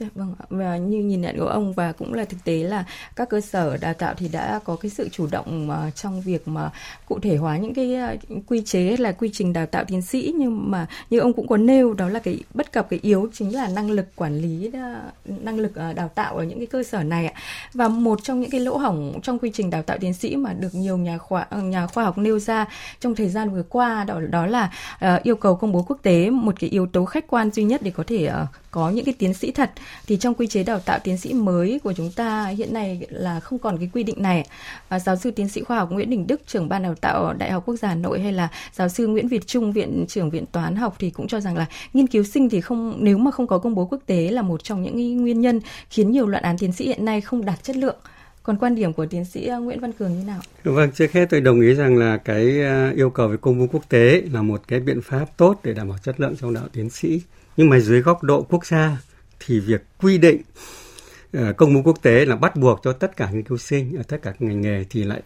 Dạ, 0.00 0.06
vâng 0.14 0.34
và 0.50 0.76
như 0.76 0.98
nhìn 0.98 1.20
nhận 1.20 1.38
của 1.38 1.46
ông 1.46 1.72
và 1.72 1.92
cũng 1.92 2.14
là 2.14 2.24
thực 2.24 2.44
tế 2.44 2.62
là 2.62 2.84
các 3.16 3.28
cơ 3.28 3.40
sở 3.40 3.76
đào 3.76 3.94
tạo 3.94 4.14
thì 4.16 4.28
đã 4.28 4.60
có 4.64 4.76
cái 4.76 4.90
sự 4.90 5.08
chủ 5.08 5.26
động 5.30 5.66
mà 5.66 5.90
trong 5.94 6.20
việc 6.20 6.48
mà 6.48 6.70
cụ 7.06 7.18
thể 7.22 7.36
hóa 7.36 7.58
những 7.58 7.74
cái 7.74 7.94
ờ, 7.94 8.16
quy 8.46 8.62
chế 8.64 8.96
là 8.96 9.12
quy 9.12 9.30
trình 9.32 9.52
đào 9.52 9.66
tạo 9.66 9.84
tiến 9.84 10.02
sĩ. 10.02 10.34
Nhưng 10.38 10.70
mà 10.70 10.86
như 11.10 11.18
ông 11.18 11.32
cũng 11.32 11.46
có 11.46 11.56
nêu 11.56 11.94
đó 11.94 12.08
là 12.08 12.18
cái 12.18 12.38
bất 12.54 12.72
cập 12.72 12.90
cái 12.90 12.98
yếu 13.02 13.28
chính 13.32 13.54
là 13.54 13.68
năng 13.68 13.90
lực 13.90 14.06
quản 14.16 14.38
lý 14.38 14.70
ờ, 14.72 15.00
năng 15.24 15.58
lực 15.58 15.72
đào 15.96 16.08
tạo 16.14 16.36
ở 16.36 16.44
những 16.44 16.58
cái 16.58 16.66
cơ 16.66 16.82
sở 16.82 17.02
này 17.02 17.26
ạ. 17.26 17.34
Và 17.74 17.88
một 17.88 18.22
trong 18.22 18.40
những 18.40 18.50
cái 18.50 18.60
lỗ 18.60 18.76
hỏng 18.76 19.20
trong 19.22 19.38
quy 19.38 19.50
trình 19.54 19.70
đào 19.70 19.82
tạo 19.82 19.98
tiến 20.00 20.14
sĩ 20.14 20.36
mà 20.36 20.52
được 20.52 20.74
nhiều 20.74 20.96
nhà 20.96 21.18
khoa 21.18 21.46
nhà 21.50 21.86
khoa 21.86 22.04
học 22.04 22.18
nêu 22.18 22.38
ra 22.38 22.66
trong 23.00 23.14
thời 23.14 23.28
gian 23.28 23.50
vừa 23.50 23.62
qua 23.62 24.04
đó 24.04 24.20
đó 24.30 24.46
là 24.46 24.70
yêu 25.22 25.36
cầu 25.36 25.56
công 25.56 25.72
bố 25.72 25.82
quốc 25.88 25.98
tế 26.02 26.30
một 26.30 26.54
cái 26.60 26.70
yếu 26.70 26.86
tố 26.86 27.04
khách 27.04 27.26
quan 27.28 27.50
duy 27.50 27.62
nhất 27.62 27.82
để 27.82 27.90
có 27.90 28.04
thể 28.06 28.30
có 28.70 28.90
những 28.90 29.04
cái 29.04 29.14
tiến 29.18 29.34
sĩ 29.34 29.50
thật 29.50 29.70
thì 30.06 30.16
trong 30.16 30.34
quy 30.34 30.46
chế 30.46 30.62
đào 30.62 30.78
tạo 30.78 30.98
tiến 31.04 31.16
sĩ 31.16 31.34
mới 31.34 31.80
của 31.84 31.92
chúng 31.92 32.12
ta 32.12 32.46
hiện 32.46 32.74
nay 32.74 33.06
là 33.08 33.40
không 33.40 33.58
còn 33.58 33.78
cái 33.78 33.90
quy 33.92 34.02
định 34.02 34.22
này 34.22 34.46
à, 34.88 34.98
giáo 34.98 35.16
sư 35.16 35.30
tiến 35.30 35.48
sĩ 35.48 35.62
khoa 35.62 35.78
học 35.78 35.92
Nguyễn 35.92 36.10
Đình 36.10 36.26
Đức 36.26 36.40
trưởng 36.46 36.68
ban 36.68 36.82
đào 36.82 36.94
tạo 36.94 37.32
Đại 37.32 37.50
học 37.50 37.62
Quốc 37.66 37.76
gia 37.76 37.88
Hà 37.88 37.94
Nội 37.94 38.20
hay 38.20 38.32
là 38.32 38.48
giáo 38.72 38.88
sư 38.88 39.06
Nguyễn 39.06 39.28
Việt 39.28 39.46
Trung 39.46 39.72
viện 39.72 40.04
trưởng 40.08 40.30
viện 40.30 40.46
toán 40.46 40.76
học 40.76 40.96
thì 40.98 41.10
cũng 41.10 41.28
cho 41.28 41.40
rằng 41.40 41.56
là 41.56 41.66
nghiên 41.92 42.06
cứu 42.06 42.24
sinh 42.24 42.48
thì 42.48 42.60
không 42.60 42.96
nếu 42.98 43.18
mà 43.18 43.30
không 43.30 43.46
có 43.46 43.58
công 43.58 43.74
bố 43.74 43.86
quốc 43.86 44.00
tế 44.06 44.30
là 44.30 44.42
một 44.42 44.64
trong 44.64 44.82
những 44.82 45.22
nguyên 45.22 45.40
nhân 45.40 45.60
khiến 45.90 46.10
nhiều 46.10 46.26
luận 46.26 46.42
án 46.42 46.58
tiến 46.58 46.72
sĩ 46.72 46.86
hiện 46.86 47.04
nay 47.04 47.20
không 47.20 47.44
đạt 47.44 47.64
chất 47.64 47.76
lượng 47.76 47.96
Còn 48.42 48.56
quan 48.56 48.74
điểm 48.74 48.92
của 48.92 49.06
tiến 49.06 49.24
sĩ 49.24 49.50
uh, 49.56 49.62
Nguyễn 49.62 49.80
Văn 49.80 49.92
Cường 49.92 50.18
như 50.18 50.24
nào? 50.24 50.40
Dạ 50.64 50.72
vâng, 50.72 50.90
trước 50.92 51.12
hết 51.12 51.26
tôi 51.30 51.40
đồng 51.40 51.60
ý 51.60 51.74
rằng 51.74 51.96
là 51.96 52.16
cái 52.16 52.60
uh, 52.90 52.96
yêu 52.96 53.10
cầu 53.10 53.28
về 53.28 53.36
công 53.40 53.58
bố 53.58 53.66
quốc 53.72 53.88
tế 53.88 54.22
là 54.32 54.42
một 54.42 54.62
cái 54.68 54.80
biện 54.80 55.00
pháp 55.02 55.36
tốt 55.36 55.60
để 55.64 55.74
đảm 55.74 55.88
bảo 55.88 55.98
chất 55.98 56.20
lượng 56.20 56.36
trong 56.40 56.54
đạo 56.54 56.64
tiến 56.72 56.90
sĩ. 56.90 57.22
Nhưng 57.56 57.70
mà 57.70 57.78
dưới 57.78 58.00
góc 58.00 58.22
độ 58.22 58.42
quốc 58.42 58.66
gia 58.66 58.96
thì 59.46 59.60
việc 59.60 59.82
quy 60.00 60.18
định 60.18 60.42
ờ, 61.32 61.52
công 61.52 61.74
bố 61.74 61.82
quốc 61.84 62.02
tế 62.02 62.24
là 62.24 62.36
bắt 62.36 62.56
buộc 62.56 62.80
cho 62.84 62.92
tất 62.92 63.16
cả 63.16 63.30
nghiên 63.30 63.42
cứu 63.42 63.58
sinh 63.58 63.96
ở 63.96 64.02
tất 64.02 64.16
cả 64.22 64.32
ngành 64.38 64.60
nghề 64.60 64.84
thì 64.90 65.04
lại 65.04 65.22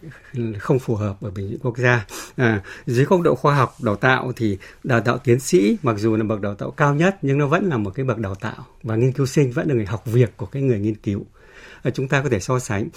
không 0.59 0.79
phù 0.79 0.95
hợp 0.95 1.17
ở 1.21 1.31
bình 1.31 1.57
quốc 1.61 1.77
gia. 1.77 2.05
À, 2.35 2.61
dưới 2.85 3.05
góc 3.05 3.21
độ 3.21 3.35
khoa 3.35 3.55
học 3.55 3.75
đào 3.81 3.95
tạo 3.95 4.31
thì 4.35 4.57
đào 4.83 5.01
tạo 5.01 5.17
tiến 5.17 5.39
sĩ 5.39 5.77
mặc 5.83 5.95
dù 5.97 6.15
là 6.15 6.23
bậc 6.23 6.41
đào 6.41 6.55
tạo 6.55 6.71
cao 6.71 6.95
nhất 6.95 7.17
nhưng 7.21 7.37
nó 7.37 7.47
vẫn 7.47 7.69
là 7.69 7.77
một 7.77 7.91
cái 7.95 8.05
bậc 8.05 8.17
đào 8.17 8.35
tạo 8.35 8.65
và 8.83 8.95
nghiên 8.95 9.11
cứu 9.11 9.25
sinh 9.25 9.51
vẫn 9.51 9.67
là 9.67 9.73
người 9.73 9.85
học 9.85 10.05
việc 10.05 10.37
của 10.37 10.45
cái 10.45 10.61
người 10.61 10.79
nghiên 10.79 10.95
cứu. 10.95 11.25
À, 11.83 11.91
chúng 11.91 12.07
ta 12.07 12.21
có 12.21 12.29
thể 12.29 12.39
so 12.39 12.59
sánh 12.59 12.87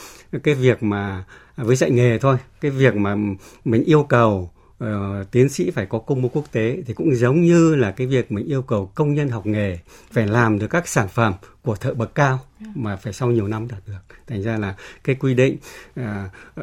cái 0.43 0.55
việc 0.55 0.83
mà 0.83 1.25
à, 1.55 1.65
với 1.65 1.77
dạy 1.77 1.91
nghề 1.91 2.19
thôi, 2.19 2.37
cái 2.61 2.71
việc 2.71 2.97
mà 2.97 3.17
mình 3.65 3.85
yêu 3.85 4.03
cầu 4.03 4.51
uh, 4.85 5.31
tiến 5.31 5.49
sĩ 5.49 5.71
phải 5.71 5.87
có 5.87 5.99
công 5.99 6.23
bố 6.23 6.29
quốc 6.29 6.45
tế 6.53 6.83
thì 6.87 6.95
cũng 6.95 7.15
giống 7.15 7.41
như 7.41 7.75
là 7.75 7.91
cái 7.91 8.07
việc 8.07 8.33
mình 8.33 8.47
yêu 8.47 8.63
cầu 8.63 8.91
công 8.95 9.15
nhân 9.15 9.29
học 9.29 9.47
nghề 9.47 9.79
phải 10.11 10.27
làm 10.27 10.59
được 10.59 10.67
các 10.67 10.89
sản 10.89 11.09
phẩm 11.09 11.35
của 11.63 11.77
thợ 11.77 11.95
bậc 11.95 12.15
cao 12.15 12.41
mà 12.75 12.97
phải 12.97 13.13
sau 13.13 13.31
nhiều 13.31 13.49
năm 13.49 13.69
đạt 13.69 13.83
được. 13.87 13.99
Thành 14.27 14.43
ra 14.43 14.57
là 14.57 14.77
cái 15.05 15.17
quy 15.17 15.35
định 15.35 15.57
uh, 16.01 16.05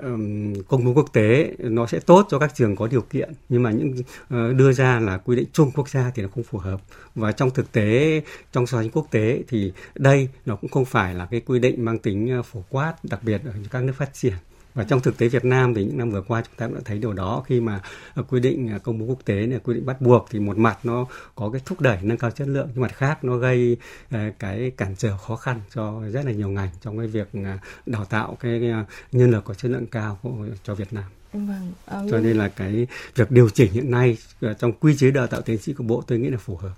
um, 0.04 0.54
công 0.68 0.86
bố 0.86 0.94
quốc 0.94 1.14
tế 1.14 1.56
nó 1.60 1.88
sẽ 1.88 2.00
tốt 2.00 2.28
cho 2.30 2.40
các 2.40 2.56
trường 2.56 2.76
có 2.76 2.88
điều 2.88 3.02
kiện 3.02 3.34
nhưng 3.50 3.64
mà 3.64 3.72
những 3.72 3.92
uh, 3.94 4.56
đưa 4.56 4.74
ra 4.74 5.00
là 5.00 5.18
quy 5.18 5.36
định 5.36 5.48
chung 5.54 5.72
quốc 5.76 5.90
gia 5.90 6.12
thì 6.16 6.24
nó 6.24 6.30
không 6.36 6.44
phù 6.44 6.58
hợp. 6.58 6.82
Và 7.16 7.32
trong 7.32 7.52
thực 7.52 7.72
tế 7.72 8.22
trong 8.52 8.68
so 8.68 8.82
sánh 8.82 8.90
quốc 8.90 9.08
tế 9.12 9.44
thì 9.48 9.74
đây 9.96 10.30
nó 10.46 10.56
cũng 10.56 10.70
không 10.70 10.86
phải 10.86 11.16
là 11.16 11.26
cái 11.26 11.42
quy 11.46 11.60
định 11.60 11.86
mang 11.86 12.00
tính 12.00 12.30
ờ, 12.30 12.42
phổ 12.44 12.64
quát 12.70 12.94
đặc 13.04 13.20
biệt 13.24 13.42
ở 13.46 13.54
các 13.72 13.84
nước 13.84 13.94
phát 13.98 14.14
triển 14.14 14.34
và 14.76 14.84
trong 14.84 15.02
thực 15.02 15.18
tế 15.18 15.28
Việt 15.28 15.46
Nam 15.46 15.74
thì 15.74 15.84
những 15.84 15.98
năm 15.98 16.12
vừa 16.12 16.22
qua 16.22 16.42
chúng 16.42 16.56
ta 16.58 16.66
cũng 16.66 16.76
đã 16.76 16.82
thấy 16.86 17.00
điều 17.00 17.14
đó 17.14 17.44
khi 17.48 17.62
mà 17.62 17.82
ờ, 18.14 18.24
quy 18.24 18.40
định 18.40 18.70
ờ, 18.72 18.80
công 18.80 19.00
bố 19.00 19.06
quốc 19.06 19.20
tế 19.26 19.46
này 19.46 19.60
quy 19.64 19.74
định 19.74 19.86
bắt 19.86 20.02
buộc 20.02 20.28
thì 20.30 20.40
một 20.40 20.58
mặt 20.58 20.80
nó 20.84 21.06
có 21.36 21.50
cái 21.50 21.62
thúc 21.66 21.82
đẩy 21.82 21.98
nâng 22.02 22.18
cao 22.18 22.32
chất 22.32 22.48
lượng 22.48 22.70
nhưng 22.74 22.82
mặt 22.82 22.96
khác 22.96 23.24
nó 23.24 23.38
gây 23.38 23.78
ờ, 24.12 24.20
cái 24.40 24.72
cản 24.78 24.96
trở 24.98 25.18
khó 25.18 25.36
khăn 25.36 25.62
cho 25.74 26.02
rất 26.12 26.26
là 26.26 26.32
nhiều 26.32 26.50
ngành 26.50 26.70
trong 26.82 26.98
cái 26.98 27.08
việc 27.08 27.28
đào 27.86 28.06
tạo 28.06 28.38
cái 28.40 28.62
nhân 29.12 29.32
lực 29.32 29.44
có 29.46 29.54
chất 29.54 29.72
lượng 29.72 29.86
cao 29.88 30.20
cho 30.64 30.76
Việt 30.76 30.94
Nam. 30.94 31.04
Vâng, 31.34 31.74
cho 31.88 32.20
nên 32.20 32.38
là 32.38 32.50
cái 32.50 32.88
việc 33.16 33.32
điều 33.32 33.50
chỉnh 33.50 33.72
hiện 33.72 33.92
nay 33.92 34.18
trong 34.60 34.72
quy 34.72 34.98
chế 34.98 35.12
đào 35.12 35.28
tạo 35.28 35.42
tiến 35.42 35.58
sĩ 35.58 35.74
của 35.74 35.84
bộ 35.84 36.04
tôi 36.08 36.20
nghĩ 36.20 36.30
là 36.30 36.38
phù 36.38 36.56
hợp 36.56 36.74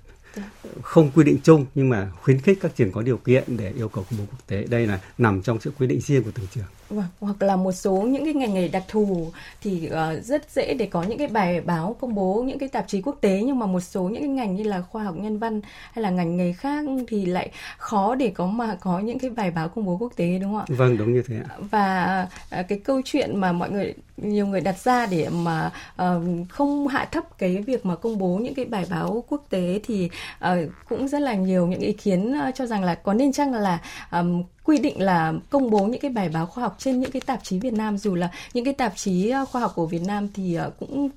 không 0.81 1.11
quy 1.15 1.23
định 1.23 1.37
chung 1.43 1.65
nhưng 1.75 1.89
mà 1.89 2.11
khuyến 2.21 2.41
khích 2.41 2.57
các 2.61 2.71
trường 2.75 2.91
có 2.91 3.01
điều 3.01 3.17
kiện 3.17 3.43
để 3.57 3.73
yêu 3.75 3.89
cầu 3.89 4.05
công 4.09 4.19
bố 4.19 4.25
quốc 4.31 4.47
tế 4.47 4.65
đây 4.69 4.87
là 4.87 4.99
nằm 5.17 5.41
trong 5.41 5.59
sự 5.59 5.71
quy 5.79 5.87
định 5.87 6.01
riêng 6.01 6.23
của 6.23 6.31
từng 6.35 6.47
trường 6.55 6.65
Vâng, 6.89 7.05
hoặc 7.19 7.41
là 7.41 7.55
một 7.55 7.71
số 7.71 7.91
những 7.91 8.25
cái 8.25 8.33
ngành 8.33 8.53
nghề 8.53 8.67
đặc 8.67 8.83
thù 8.87 9.31
thì 9.61 9.89
uh, 9.89 10.23
rất 10.23 10.51
dễ 10.51 10.73
để 10.73 10.85
có 10.85 11.03
những 11.03 11.17
cái 11.17 11.27
bài 11.27 11.61
báo 11.61 11.95
công 11.99 12.15
bố 12.15 12.43
những 12.47 12.59
cái 12.59 12.69
tạp 12.69 12.87
chí 12.87 13.01
quốc 13.01 13.17
tế 13.21 13.41
nhưng 13.45 13.59
mà 13.59 13.65
một 13.65 13.79
số 13.79 14.03
những 14.03 14.21
cái 14.21 14.29
ngành 14.29 14.55
như 14.55 14.63
là 14.63 14.81
khoa 14.81 15.03
học 15.03 15.15
nhân 15.17 15.39
văn 15.39 15.61
hay 15.91 16.03
là 16.03 16.09
ngành 16.09 16.37
nghề 16.37 16.53
khác 16.53 16.85
thì 17.07 17.25
lại 17.25 17.51
khó 17.77 18.15
để 18.15 18.31
có 18.35 18.47
mà 18.47 18.77
có 18.81 18.99
những 18.99 19.19
cái 19.19 19.29
bài 19.29 19.51
báo 19.51 19.69
công 19.69 19.85
bố 19.85 19.97
quốc 19.97 20.13
tế 20.15 20.39
đúng 20.41 20.51
không 20.51 20.59
ạ? 20.59 20.65
Vâng, 20.67 20.97
đúng 20.97 21.13
như 21.13 21.23
thế 21.27 21.35
ạ. 21.49 21.55
Và 21.71 22.27
uh, 22.59 22.67
cái 22.67 22.79
câu 22.79 23.01
chuyện 23.05 23.37
mà 23.37 23.51
mọi 23.51 23.69
người 23.69 23.93
nhiều 24.17 24.47
người 24.47 24.61
đặt 24.61 24.79
ra 24.79 25.05
để 25.05 25.29
mà 25.29 25.71
uh, 26.01 26.23
không 26.49 26.87
hạ 26.87 27.05
thấp 27.11 27.37
cái 27.37 27.57
việc 27.57 27.85
mà 27.85 27.95
công 27.95 28.17
bố 28.17 28.37
những 28.37 28.53
cái 28.53 28.65
bài 28.65 28.85
báo 28.89 29.23
quốc 29.29 29.45
tế 29.49 29.79
thì 29.85 30.09
Ờ, 30.39 30.57
cũng 30.89 31.07
rất 31.07 31.21
là 31.21 31.33
nhiều 31.33 31.67
những 31.67 31.79
ý 31.79 31.93
kiến 31.93 32.33
ờ, 32.33 32.51
cho 32.55 32.65
rằng 32.65 32.83
là 32.83 32.95
có 32.95 33.13
nên 33.13 33.31
chăng 33.31 33.53
là 33.53 33.79
um, 34.11 34.43
quy 34.63 34.77
định 34.77 35.01
là 35.01 35.33
công 35.49 35.69
bố 35.69 35.85
những 35.85 36.01
cái 36.01 36.11
bài 36.11 36.29
báo 36.29 36.45
khoa 36.45 36.61
học 36.61 36.75
trên 36.79 36.99
những 36.99 37.11
cái 37.11 37.21
tạp 37.25 37.43
chí 37.43 37.59
Việt 37.59 37.73
Nam 37.73 37.97
dù 37.97 38.15
là 38.15 38.29
những 38.53 38.65
cái 38.65 38.73
tạp 38.73 38.95
chí 38.95 39.29
ờ, 39.29 39.45
khoa 39.45 39.61
học 39.61 39.71
của 39.75 39.85
Việt 39.85 40.01
Nam 40.07 40.27
thì 40.33 40.57
cũng 40.79 41.09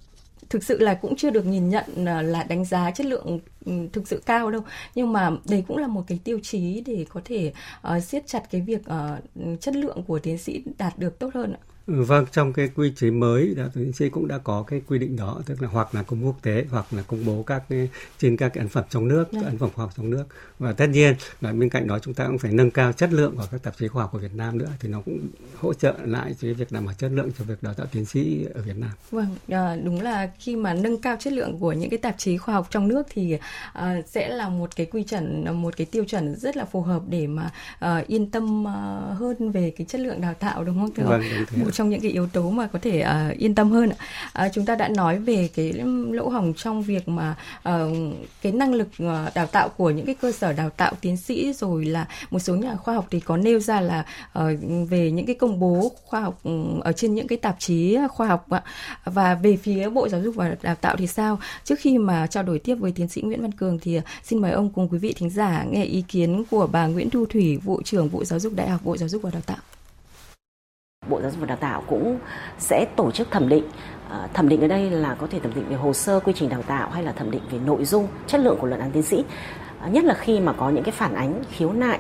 thực 0.50 0.64
sự 0.64 0.79
là 0.79 0.95
cũng 0.95 1.17
chưa 1.17 1.31
được 1.31 1.47
nhìn 1.47 1.69
nhận 1.69 1.85
là 2.23 2.43
đánh 2.43 2.64
giá 2.64 2.90
chất 2.90 3.07
lượng 3.07 3.40
thực 3.93 4.09
sự 4.09 4.23
cao 4.26 4.50
đâu 4.50 4.62
nhưng 4.95 5.12
mà 5.12 5.31
đây 5.49 5.64
cũng 5.69 5.76
là 5.76 5.87
một 5.87 6.05
cái 6.07 6.19
tiêu 6.25 6.40
chí 6.43 6.83
để 6.87 7.07
có 7.09 7.21
thể 7.25 7.52
uh, 7.97 8.05
siết 8.05 8.26
chặt 8.26 8.43
cái 8.50 8.61
việc 8.61 8.81
uh, 8.81 9.61
chất 9.61 9.76
lượng 9.76 10.02
của 10.07 10.19
tiến 10.19 10.38
sĩ 10.38 10.62
đạt 10.79 10.99
được 10.99 11.19
tốt 11.19 11.31
hơn 11.35 11.52
ạ. 11.52 11.70
Ừ, 11.87 12.03
vâng, 12.03 12.27
trong 12.33 12.53
cái 12.53 12.69
quy 12.75 12.93
chế 12.97 13.11
mới 13.11 13.55
đạo 13.57 13.69
tiến 13.75 13.93
sĩ 13.93 14.09
cũng 14.09 14.29
đã 14.29 14.39
có 14.39 14.63
cái 14.63 14.83
quy 14.89 14.99
định 14.99 15.17
đó, 15.17 15.43
tức 15.47 15.63
là 15.63 15.69
hoặc 15.69 15.95
là 15.95 16.03
công 16.03 16.23
bố 16.23 16.27
quốc 16.27 16.43
tế 16.43 16.65
hoặc 16.71 16.87
là 16.91 17.03
công 17.03 17.25
bố 17.25 17.43
các 17.43 17.63
cái, 17.69 17.89
trên 18.19 18.37
các 18.37 18.49
cái 18.49 18.63
ấn 18.63 18.69
phẩm 18.69 18.85
trong 18.91 19.09
nước, 19.09 19.33
yeah. 19.33 19.45
Dạ. 19.45 19.49
ấn 19.51 19.59
phẩm 19.59 19.71
khoa 19.75 19.85
học 19.85 19.93
trong 19.97 20.11
nước. 20.11 20.25
Và 20.59 20.73
tất 20.73 20.87
nhiên 20.87 21.15
là 21.41 21.53
bên 21.53 21.69
cạnh 21.69 21.87
đó 21.87 21.99
chúng 21.99 22.15
ta 22.15 22.27
cũng 22.27 22.39
phải 22.39 22.53
nâng 22.53 22.71
cao 22.71 22.93
chất 22.93 23.13
lượng 23.13 23.37
của 23.37 23.47
các 23.51 23.63
tạp 23.63 23.77
chí 23.79 23.89
khoa 23.89 24.03
học 24.03 24.12
của 24.12 24.19
Việt 24.19 24.35
Nam 24.35 24.59
nữa 24.59 24.69
thì 24.81 24.88
nó 24.88 25.01
cũng 25.01 25.19
hỗ 25.57 25.75
trợ 25.75 25.95
lại 26.05 26.35
cái 26.40 26.55
việc 26.55 26.73
đảm 26.73 26.87
bảo 26.87 26.95
chất 26.95 27.09
lượng 27.12 27.31
cho 27.38 27.45
việc 27.45 27.62
đào 27.62 27.75
tạo 27.75 27.87
tiến 27.93 28.05
sĩ 28.05 28.47
ở 28.55 28.62
Việt 28.62 28.77
Nam. 28.77 28.90
Vâng, 29.11 29.37
à, 29.49 29.77
đúng 29.85 30.01
là 30.01 30.31
khi 30.38 30.57
mà 30.57 30.75
nâng 30.75 31.01
cao 31.01 31.16
chất 31.21 31.33
lượng 31.33 31.59
của 31.59 31.73
những 31.73 31.90
cái 31.90 31.99
tạp 31.99 32.14
chí 32.19 32.37
khoa 32.37 32.55
học 32.55 32.66
trong 32.71 32.88
nước 32.88 33.07
thì 33.11 33.38
à, 33.73 33.97
sẽ 34.07 34.29
là 34.29 34.49
một 34.49 34.77
cái 34.77 34.87
quy 34.87 35.03
chuẩn, 35.03 35.45
một 35.62 35.77
cái 35.77 35.87
tiêu 35.90 36.05
chuẩn 36.05 36.37
rất 36.37 36.57
là 36.57 36.64
phù 36.64 36.83
hợp 36.83 37.03
để 37.09 37.27
mà 37.27 37.51
à, 37.79 38.05
yên 38.07 38.31
tâm 38.31 38.69
à, 38.69 39.01
hơn 39.14 39.51
về 39.51 39.73
cái 39.77 39.87
chất 39.87 40.01
lượng 40.01 40.21
đào 40.21 40.35
tạo 40.35 40.64
đúng 40.64 40.79
không? 40.79 40.95
Thưa 40.95 41.05
vâng, 41.05 41.23
đúng 41.31 41.47
thế. 41.47 41.69
Một 41.70 41.74
trong 41.74 41.90
những 41.90 42.00
cái 42.00 42.11
yếu 42.11 42.26
tố 42.26 42.50
mà 42.50 42.66
có 42.66 42.78
thể 42.83 43.04
uh, 43.30 43.38
yên 43.38 43.54
tâm 43.54 43.70
hơn. 43.70 43.90
Uh, 43.90 44.52
chúng 44.52 44.66
ta 44.66 44.74
đã 44.74 44.88
nói 44.88 45.18
về 45.18 45.48
cái 45.54 45.72
lỗ 46.11 46.28
hổng 46.28 46.54
trong 46.54 46.83
việc 46.83 47.09
mà 47.09 47.37
uh, 47.68 47.96
cái 48.42 48.52
năng 48.52 48.74
lực 48.74 48.88
uh, 49.02 49.35
đào 49.35 49.46
tạo 49.46 49.68
của 49.68 49.90
những 49.90 50.06
cái 50.06 50.14
cơ 50.14 50.33
sở 50.33 50.52
đào 50.52 50.70
tạo 50.70 50.92
tiến 51.00 51.16
sĩ 51.16 51.52
rồi 51.52 51.85
là 51.85 52.06
một 52.30 52.38
số 52.38 52.56
nhà 52.56 52.76
khoa 52.76 52.94
học 52.94 53.06
thì 53.11 53.20
có 53.20 53.37
nêu 53.37 53.61
ra 53.61 53.80
là 53.80 54.04
uh, 54.38 54.44
về 54.90 55.11
những 55.11 55.26
cái 55.26 55.35
công 55.35 55.61
bố 55.61 55.92
khoa 56.04 56.20
học 56.20 56.40
ừ, 56.44 56.50
ở 56.80 56.92
trên 56.92 57.14
những 57.14 57.28
cái 57.28 57.38
tạp 57.38 57.56
chí 57.59 57.98
khoa 58.11 58.26
học 58.26 58.50
ạ. 58.50 58.62
Và 59.04 59.35
về 59.35 59.56
phía 59.56 59.88
Bộ 59.88 60.09
Giáo 60.09 60.22
dục 60.22 60.35
và 60.35 60.56
Đào 60.62 60.74
tạo 60.74 60.96
thì 60.96 61.06
sao? 61.06 61.38
Trước 61.64 61.78
khi 61.78 61.98
mà 61.98 62.26
trao 62.26 62.42
đổi 62.42 62.59
tiếp 62.59 62.74
với 62.74 62.92
tiến 62.92 63.09
sĩ 63.09 63.22
Nguyễn 63.22 63.42
Văn 63.42 63.52
Cường 63.52 63.78
thì 63.78 64.00
xin 64.24 64.40
mời 64.40 64.50
ông 64.50 64.70
cùng 64.70 64.88
quý 64.88 64.98
vị 64.98 65.12
thính 65.16 65.30
giả 65.30 65.64
nghe 65.70 65.85
ý 65.85 66.04
kiến 66.09 66.44
của 66.50 66.66
bà 66.66 66.87
Nguyễn 66.87 67.11
Thu 67.11 67.26
Thủy, 67.26 67.56
vụ 67.56 67.83
trưởng 67.83 68.09
vụ 68.09 68.24
Giáo 68.24 68.38
dục 68.38 68.52
Đại 68.56 68.68
học 68.68 68.80
Bộ 68.85 68.96
Giáo 68.96 69.09
dục 69.09 69.22
và 69.22 69.30
Đào 69.30 69.42
tạo. 69.46 69.59
Bộ 71.09 71.21
Giáo 71.21 71.31
dục 71.31 71.41
và 71.41 71.47
Đào 71.47 71.57
tạo 71.57 71.83
cũng 71.87 72.19
sẽ 72.59 72.87
tổ 72.97 73.11
chức 73.11 73.31
thẩm 73.31 73.49
định. 73.49 73.65
À, 74.11 74.29
thẩm 74.35 74.49
định 74.49 74.61
ở 74.61 74.69
đây 74.69 74.91
là 74.91 75.15
có 75.15 75.27
thể 75.31 75.41
thẩm 75.41 75.55
định 75.55 75.65
về 75.69 75.77
hồ 75.77 75.93
sơ 75.93 76.21
quy 76.21 76.33
trình 76.37 76.49
đào 76.49 76.63
tạo 76.63 76.91
hay 76.91 77.03
là 77.03 77.13
thẩm 77.13 77.31
định 77.31 77.43
về 77.51 77.59
nội 77.67 77.85
dung, 77.85 78.09
chất 78.27 78.41
lượng 78.41 78.57
của 78.61 78.67
luận 78.67 78.81
án 78.81 78.91
tiến 78.91 79.03
sĩ. 79.03 79.25
À, 79.81 79.89
nhất 79.89 80.05
là 80.05 80.15
khi 80.15 80.41
mà 80.41 80.53
có 80.53 80.71
những 80.71 80.85
cái 80.85 80.93
phản 80.93 81.15
ánh 81.15 81.43
khiếu 81.51 81.73
nại 81.73 81.99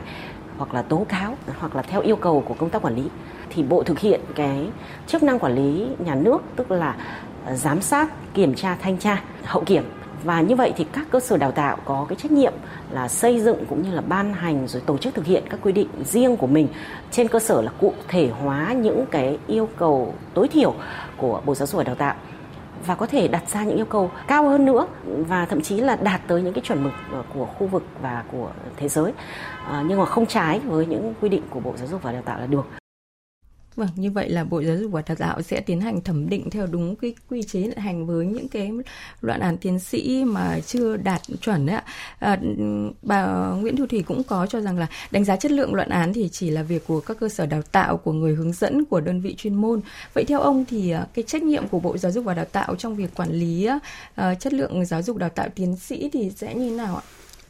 hoặc 0.56 0.74
là 0.74 0.82
tố 0.82 1.06
cáo 1.08 1.36
hoặc 1.58 1.76
là 1.76 1.82
theo 1.82 2.00
yêu 2.00 2.16
cầu 2.16 2.44
của 2.48 2.54
công 2.54 2.70
tác 2.70 2.82
quản 2.82 2.96
lý. 2.96 3.02
Thì 3.50 3.62
bộ 3.62 3.82
thực 3.82 3.98
hiện 3.98 4.20
cái 4.34 4.70
chức 5.06 5.22
năng 5.22 5.38
quản 5.38 5.54
lý 5.54 5.86
nhà 5.98 6.14
nước, 6.14 6.42
tức 6.56 6.70
là 6.70 6.96
giám 7.52 7.80
sát, 7.80 8.34
kiểm 8.34 8.54
tra 8.54 8.76
thanh 8.80 8.98
tra, 8.98 9.22
hậu 9.44 9.64
kiểm 9.64 9.84
và 10.24 10.40
như 10.40 10.56
vậy 10.56 10.72
thì 10.76 10.86
các 10.92 11.06
cơ 11.10 11.20
sở 11.20 11.36
đào 11.36 11.50
tạo 11.50 11.76
có 11.84 12.06
cái 12.08 12.16
trách 12.22 12.32
nhiệm 12.32 12.52
là 12.90 13.08
xây 13.08 13.40
dựng 13.40 13.64
cũng 13.68 13.82
như 13.82 13.90
là 13.90 14.00
ban 14.00 14.32
hành 14.32 14.68
rồi 14.68 14.82
tổ 14.86 14.98
chức 14.98 15.14
thực 15.14 15.26
hiện 15.26 15.44
các 15.50 15.60
quy 15.62 15.72
định 15.72 15.88
riêng 16.04 16.36
của 16.36 16.46
mình 16.46 16.68
trên 17.10 17.28
cơ 17.28 17.38
sở 17.38 17.62
là 17.62 17.70
cụ 17.80 17.94
thể 18.08 18.30
hóa 18.42 18.72
những 18.72 19.04
cái 19.10 19.38
yêu 19.46 19.68
cầu 19.76 20.14
tối 20.34 20.48
thiểu 20.48 20.74
của 21.16 21.40
Bộ 21.44 21.54
Giáo 21.54 21.66
dục 21.66 21.78
và 21.78 21.84
Đào 21.84 21.94
tạo 21.94 22.14
và 22.86 22.94
có 22.94 23.06
thể 23.06 23.28
đặt 23.28 23.50
ra 23.50 23.64
những 23.64 23.76
yêu 23.76 23.84
cầu 23.84 24.10
cao 24.26 24.48
hơn 24.48 24.64
nữa 24.64 24.86
và 25.04 25.46
thậm 25.46 25.60
chí 25.60 25.80
là 25.80 25.96
đạt 25.96 26.20
tới 26.26 26.42
những 26.42 26.54
cái 26.54 26.62
chuẩn 26.64 26.84
mực 26.84 26.92
ờ, 27.12 27.22
của 27.34 27.46
khu 27.46 27.66
vực 27.66 27.82
và 28.02 28.24
của 28.32 28.50
thế 28.76 28.88
giới 28.88 29.12
à, 29.66 29.84
nhưng 29.86 29.98
mà 29.98 30.04
không 30.04 30.26
trái 30.26 30.60
với 30.60 30.86
những 30.86 31.14
quy 31.20 31.28
định 31.28 31.42
của 31.50 31.60
Bộ 31.60 31.74
Giáo 31.76 31.88
dục 31.88 32.02
và 32.02 32.12
Đào 32.12 32.22
tạo 32.22 32.40
là 32.40 32.46
được. 32.46 32.66
Vâng, 33.80 33.88
như 33.96 34.10
vậy 34.10 34.28
là 34.28 34.44
Bộ 34.44 34.62
Giáo 34.62 34.76
dục 34.76 34.92
và 34.92 35.02
Đào 35.06 35.16
tạo 35.16 35.42
sẽ 35.42 35.60
tiến 35.60 35.80
hành 35.80 36.00
thẩm 36.00 36.28
định 36.28 36.50
theo 36.50 36.66
đúng 36.66 36.96
cái 36.96 37.14
quy 37.28 37.42
chế 37.42 37.70
hành 37.76 38.06
với 38.06 38.26
những 38.26 38.48
cái 38.48 38.70
luận 39.20 39.40
án 39.40 39.56
tiến 39.56 39.78
sĩ 39.78 40.24
mà 40.24 40.60
chưa 40.66 40.96
đạt 40.96 41.20
chuẩn 41.40 41.66
đấy 41.66 41.76
ạ. 41.76 41.84
À, 42.18 42.40
bà 43.02 43.26
Nguyễn 43.60 43.76
Thu 43.76 43.86
Thủy 43.86 44.02
cũng 44.02 44.22
có 44.22 44.46
cho 44.46 44.60
rằng 44.60 44.78
là 44.78 44.86
đánh 45.10 45.24
giá 45.24 45.36
chất 45.36 45.52
lượng 45.52 45.74
luận 45.74 45.88
án 45.88 46.12
thì 46.12 46.28
chỉ 46.28 46.50
là 46.50 46.62
việc 46.62 46.86
của 46.86 47.00
các 47.00 47.16
cơ 47.20 47.28
sở 47.28 47.46
đào 47.46 47.62
tạo, 47.62 47.96
của 47.96 48.12
người 48.12 48.34
hướng 48.34 48.52
dẫn, 48.52 48.84
của 48.84 49.00
đơn 49.00 49.20
vị 49.20 49.34
chuyên 49.38 49.54
môn. 49.54 49.80
Vậy 50.14 50.24
theo 50.24 50.40
ông 50.40 50.64
thì 50.64 50.90
à, 50.90 51.06
cái 51.14 51.22
trách 51.22 51.42
nhiệm 51.42 51.68
của 51.68 51.80
Bộ 51.80 51.98
Giáo 51.98 52.12
dục 52.12 52.24
và 52.24 52.34
Đào 52.34 52.44
tạo 52.44 52.74
trong 52.76 52.96
việc 52.96 53.14
quản 53.14 53.32
lý 53.32 53.68
uh, 53.70 54.40
chất 54.40 54.52
lượng 54.52 54.84
giáo 54.84 55.02
dục 55.02 55.16
đào 55.16 55.30
tạo 55.30 55.48
tiến 55.54 55.76
sĩ 55.76 56.10
thì 56.12 56.30
sẽ 56.36 56.54
như 56.54 56.70
thế 56.70 56.76
nào 56.76 56.96
ạ? 56.96 57.02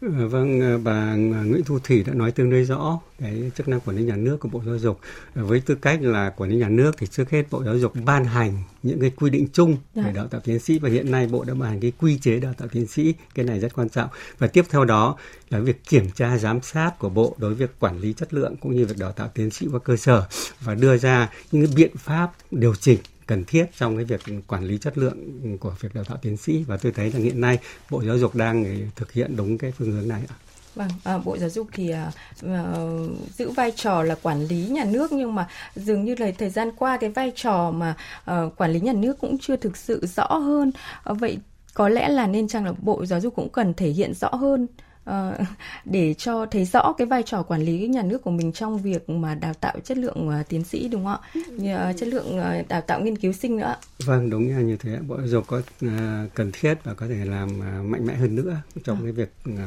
Ờ, 0.03 0.29
vâng, 0.29 0.61
ờ, 0.61 0.79
bà 0.79 1.15
Nguyễn 1.15 1.65
Thu 1.65 1.79
Thủy 1.79 2.05
đã 2.07 2.15
nói 2.15 2.33
tương 2.33 2.51
đối 2.51 2.65
rõ 2.65 3.01
cái 3.19 3.51
chức 3.57 3.69
năng 3.69 3.81
quản 3.81 3.97
lý 3.97 4.03
nhà 4.03 4.17
nước 4.17 4.41
của 4.41 4.49
Bộ 4.49 4.63
Giáo 4.67 4.79
dục. 4.79 5.01
Ờ, 5.35 5.45
với 5.45 5.61
tư 5.61 5.75
cách 5.75 6.03
là 6.03 6.31
quản 6.31 6.51
lý 6.51 6.57
nhà 6.57 6.69
nước 6.69 6.97
thì 6.99 7.07
trước 7.07 7.31
hết 7.31 7.43
Bộ 7.51 7.65
Giáo 7.65 7.79
dục 7.79 7.93
ban 8.05 8.25
hành 8.25 8.63
những 8.83 9.01
cái 9.01 9.11
quy 9.11 9.31
định 9.31 9.47
chung 9.53 9.77
về 9.95 10.03
dạ. 10.05 10.13
đào 10.13 10.27
tạo 10.27 10.41
tiến 10.45 10.59
sĩ 10.59 10.79
và 10.79 10.89
hiện 10.89 11.11
nay 11.11 11.27
Bộ 11.27 11.45
đã 11.45 11.55
ban 11.55 11.71
hành 11.71 11.81
cái 11.81 11.93
quy 11.99 12.19
chế 12.19 12.41
đào 12.41 12.53
tạo 12.59 12.69
tiến 12.69 12.87
sĩ, 12.87 13.15
cái 13.35 13.45
này 13.45 13.61
rất 13.61 13.75
quan 13.75 13.89
trọng. 13.89 14.09
Và 14.39 14.47
tiếp 14.47 14.65
theo 14.71 14.85
đó 14.85 15.17
là 15.51 15.59
việc 15.59 15.85
kiểm 15.89 16.11
tra 16.11 16.39
giám 16.39 16.61
sát 16.63 16.99
của 16.99 17.09
Bộ 17.09 17.37
đối 17.39 17.55
với 17.55 17.67
việc 17.67 17.75
quản 17.81 17.99
lý 17.99 18.13
chất 18.13 18.35
lượng 18.35 18.57
cũng 18.57 18.77
như 18.77 18.87
việc 18.87 18.99
đào 18.99 19.13
tạo 19.13 19.29
tiến 19.35 19.51
sĩ 19.51 19.67
qua 19.73 19.81
cơ 19.85 19.97
sở 19.97 20.27
và 20.61 20.75
đưa 20.75 20.97
ra 20.97 21.31
những 21.53 21.75
biện 21.75 21.97
pháp 21.97 22.33
điều 22.51 22.75
chỉnh 22.75 22.99
cần 23.31 23.45
thiết 23.45 23.67
trong 23.79 23.97
cái 23.97 24.05
việc 24.05 24.21
quản 24.47 24.65
lý 24.65 24.79
chất 24.79 24.99
lượng 24.99 25.19
của 25.61 25.75
việc 25.81 25.95
đào 25.95 26.05
tạo 26.05 26.17
tiến 26.23 26.37
sĩ 26.37 26.65
và 26.65 26.77
tôi 26.77 26.93
thấy 26.93 27.13
là 27.13 27.19
hiện 27.19 27.41
nay 27.41 27.59
Bộ 27.91 28.03
Giáo 28.05 28.19
dục 28.19 28.35
đang 28.35 28.65
ờ, 28.65 28.71
thực 28.97 29.13
hiện 29.13 29.37
đúng 29.37 29.59
cái 29.59 29.73
phương 29.73 29.93
hướng 29.93 30.09
này 30.09 30.23
ạ. 30.29 30.35
Vâng, 30.75 30.89
à, 31.05 31.19
Bộ 31.19 31.37
Giáo 31.39 31.49
dục 31.49 31.67
thì 31.73 31.91
à, 31.91 32.13
à, 32.43 32.75
giữ 33.33 33.51
vai 33.51 33.73
trò 33.77 34.03
là 34.03 34.15
quản 34.23 34.45
lý 34.47 34.67
nhà 34.67 34.85
nước 34.85 35.13
nhưng 35.13 35.35
mà 35.35 35.49
dường 35.75 36.05
như 36.05 36.15
là 36.19 36.31
thời 36.39 36.51
gian 36.51 36.71
qua 36.77 36.97
cái 36.97 37.11
vai 37.11 37.33
trò 37.35 37.71
mà 37.71 37.95
à, 38.25 38.43
quản 38.57 38.73
lý 38.73 38.81
nhà 38.81 38.93
nước 38.93 39.19
cũng 39.21 39.39
chưa 39.39 39.57
thực 39.57 39.77
sự 39.77 40.07
rõ 40.17 40.27
hơn. 40.27 40.73
À, 41.05 41.13
vậy 41.13 41.39
có 41.75 41.89
lẽ 41.89 42.09
là 42.09 42.27
nên 42.27 42.49
chăng 42.49 42.65
là 42.65 42.73
Bộ 42.83 43.07
Giáo 43.07 43.21
dục 43.21 43.35
cũng 43.37 43.49
cần 43.49 43.75
thể 43.75 43.89
hiện 43.89 44.15
rõ 44.15 44.29
hơn 44.29 44.67
Ờ, 45.11 45.37
để 45.85 46.15
cho 46.15 46.47
thấy 46.47 46.65
rõ 46.65 46.93
cái 46.99 47.07
vai 47.07 47.23
trò 47.23 47.43
quản 47.43 47.63
lý 47.63 47.89
nhà 47.89 48.03
nước 48.03 48.23
của 48.23 48.31
mình 48.31 48.53
trong 48.53 48.79
việc 48.79 49.11
mà 49.11 49.35
đào 49.35 49.55
tạo 49.55 49.77
chất 49.85 49.99
lượng 49.99 50.29
uh, 50.29 50.49
tiến 50.49 50.65
sĩ 50.65 50.89
đúng 50.89 51.05
không 51.05 51.21
ạ? 51.35 51.43
Như, 51.57 51.77
uh, 51.91 51.97
chất 51.97 52.09
lượng 52.09 52.39
uh, 52.39 52.69
đào 52.69 52.81
tạo 52.81 53.01
nghiên 53.01 53.19
cứu 53.19 53.33
sinh 53.33 53.57
nữa. 53.57 53.77
Vâng, 54.05 54.31
đúng 54.31 54.67
như 54.67 54.77
thế. 54.77 54.99
Bộ 55.09 55.17
Giáo 55.17 55.27
dục 55.27 55.45
có 55.47 55.59
uh, 55.59 55.91
cần 56.35 56.51
thiết 56.53 56.75
và 56.85 56.95
có 56.95 57.07
thể 57.09 57.25
làm 57.25 57.49
uh, 57.49 57.85
mạnh 57.85 58.07
mẽ 58.07 58.15
hơn 58.15 58.35
nữa 58.35 58.57
trong 58.85 58.97
à. 58.97 59.01
cái 59.03 59.13
việc 59.13 59.33
uh, 59.51 59.59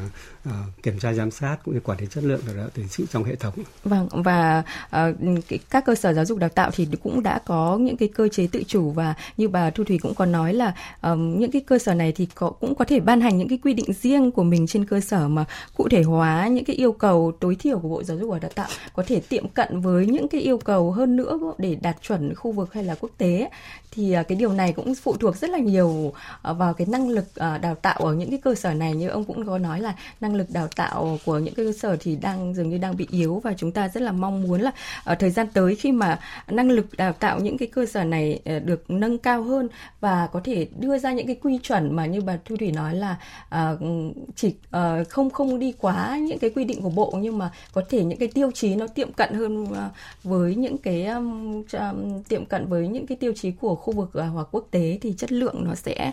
uh, 0.49 0.84
kiểm 0.84 0.99
tra 0.99 1.13
giám 1.13 1.32
sát 1.32 1.58
cũng 1.65 1.73
như 1.73 1.79
quản 1.79 1.99
lý 1.99 2.08
chất 2.10 2.23
lượng 2.23 2.41
đào 2.47 2.56
tạo 2.58 2.69
tiến 2.73 2.88
sĩ 2.88 3.06
trong 3.12 3.23
hệ 3.23 3.36
thống. 3.36 3.53
Vâng, 3.84 4.08
và 4.12 4.63
uh, 4.95 5.43
các 5.69 5.86
cơ 5.86 5.95
sở 5.95 6.13
giáo 6.13 6.25
dục 6.25 6.38
đào 6.39 6.49
tạo 6.49 6.71
thì 6.73 6.88
cũng 7.03 7.23
đã 7.23 7.39
có 7.45 7.77
những 7.77 7.97
cái 7.97 8.10
cơ 8.15 8.27
chế 8.27 8.47
tự 8.51 8.63
chủ 8.67 8.91
và 8.91 9.13
như 9.38 9.47
bà 9.47 9.69
Thu 9.69 9.84
Thủy 9.84 9.99
cũng 10.01 10.15
có 10.15 10.25
nói 10.25 10.53
là 10.53 10.73
um, 11.01 11.39
những 11.39 11.51
cái 11.51 11.62
cơ 11.62 11.79
sở 11.79 11.93
này 11.93 12.12
thì 12.12 12.27
có, 12.36 12.49
cũng 12.49 12.75
có 12.75 12.86
thể 12.86 12.99
ban 12.99 13.21
hành 13.21 13.38
những 13.38 13.47
cái 13.47 13.60
quy 13.63 13.73
định 13.73 13.93
riêng 14.01 14.32
của 14.32 14.43
mình 14.43 14.67
trên 14.67 14.86
cơ 14.86 14.99
sở 14.99 15.27
mà 15.36 15.46
cụ 15.78 15.89
thể 15.89 16.04
hóa 16.04 16.48
những 16.48 16.65
cái 16.65 16.76
yêu 16.76 16.91
cầu 16.91 17.32
tối 17.39 17.56
thiểu 17.60 17.80
của 17.80 17.89
Bộ 17.89 18.04
Giáo 18.04 18.17
dục 18.17 18.30
và 18.30 18.39
Đào 18.39 18.52
tạo 18.56 18.67
có 18.93 19.04
thể 19.08 19.22
tiệm 19.30 19.48
cận 19.48 19.82
với 19.82 20.08
những 20.08 20.28
cái 20.28 20.41
yêu 20.41 20.58
cầu 20.58 20.91
hơn 20.91 21.15
nữa 21.15 21.39
để 21.58 21.78
đạt 21.82 22.02
chuẩn 22.02 22.36
khu 22.36 22.52
vực 22.52 22.74
hay 22.74 22.84
là 22.84 22.96
quốc 23.00 23.12
tế. 23.17 23.50
Thì 23.96 24.13
à, 24.13 24.24
cái 24.24 24.36
điều 24.36 24.54
này 24.54 24.74
cũng 24.74 24.96
phụ 24.96 25.15
thuộc 25.17 25.36
rất 25.36 25.50
là 25.50 25.58
nhiều 25.58 26.13
à, 26.41 26.54
vào 26.54 26.74
cái 26.74 26.88
năng 26.88 27.10
lực 27.10 27.36
à, 27.36 27.58
đào 27.58 27.76
tạo 27.76 28.00
ở 28.00 28.13
những 28.13 28.30
cái 28.30 28.39
cơ 28.43 28.56
sở 28.56 28.74
này. 28.74 28.93
Như 28.93 29.10
ông 29.10 29.26
cũng 29.26 29.46
có 29.46 29.58
nói 29.58 29.80
là 29.80 29.96
năng 30.22 30.36
lực 30.36 30.48
đào 30.50 30.67
tạo 30.76 31.19
của 31.26 31.39
những 31.39 31.54
cái 31.54 31.65
cơ 31.65 31.72
sở 31.72 31.98
thì 32.00 32.15
đang, 32.15 32.54
dường 32.56 32.69
như 32.69 32.78
đang 32.78 32.98
bị 32.98 33.08
yếu 33.12 33.41
và 33.43 33.54
chúng 33.58 33.72
ta 33.72 33.88
rất 33.88 34.02
là 34.02 34.12
mong 34.12 34.41
muốn 34.43 34.62
là 34.62 34.72
ở 35.04 35.15
thời 35.15 35.30
gian 35.30 35.48
tới 35.54 35.76
khi 35.76 35.91
mà 35.91 36.19
năng 36.48 36.72
lực 36.72 36.86
đào 36.98 37.13
tạo 37.13 37.39
những 37.39 37.58
cái 37.58 37.67
cơ 37.67 37.86
sở 37.86 38.04
này 38.04 38.39
được 38.65 38.91
nâng 38.91 39.17
cao 39.17 39.43
hơn 39.43 39.69
và 40.00 40.28
có 40.32 40.41
thể 40.43 40.67
đưa 40.80 40.98
ra 40.98 41.12
những 41.12 41.28
cái 41.28 41.36
quy 41.41 41.60
chuẩn 41.63 41.96
mà 41.96 42.06
như 42.06 42.22
bà 42.22 42.38
Thu 42.46 42.58
Thủy 42.58 42.72
nói 42.72 42.96
là 42.96 43.17
chỉ 44.36 44.56
ờ, 44.72 45.04
không 45.13 45.30
không 45.30 45.60
đi 45.60 45.73
quá 45.80 46.17
những 46.17 46.39
cái 46.39 46.49
quy 46.49 46.63
định 46.63 46.82
của 46.82 46.89
bộ 46.89 47.13
nhưng 47.21 47.38
mà 47.38 47.52
có 47.73 47.82
thể 47.89 48.04
những 48.04 48.19
cái 48.19 48.28
tiêu 48.28 48.52
chí 48.52 48.76
nó 48.76 48.88
tiệm 48.88 49.13
cận 49.13 49.34
hơn 49.34 49.73
à, 49.73 49.89
với 50.23 50.56
những 50.56 50.78
cái 50.78 51.06
um, 51.06 51.63
um, 51.73 52.23
tiệm 52.23 52.45
cận 52.45 52.67
với 52.67 52.88
những 52.88 53.08
cái 53.08 53.17
tiêu 53.17 53.34
chí 53.36 53.52
của 53.52 53.76
khu 53.76 53.93
vực 53.93 54.13
à, 54.13 54.26
hoặc 54.26 54.47
quốc 54.52 54.67
tế 54.71 54.97
thì 55.02 55.13
chất 55.17 55.32
lượng 55.32 55.63
nó 55.65 55.76
sẽ 55.76 56.12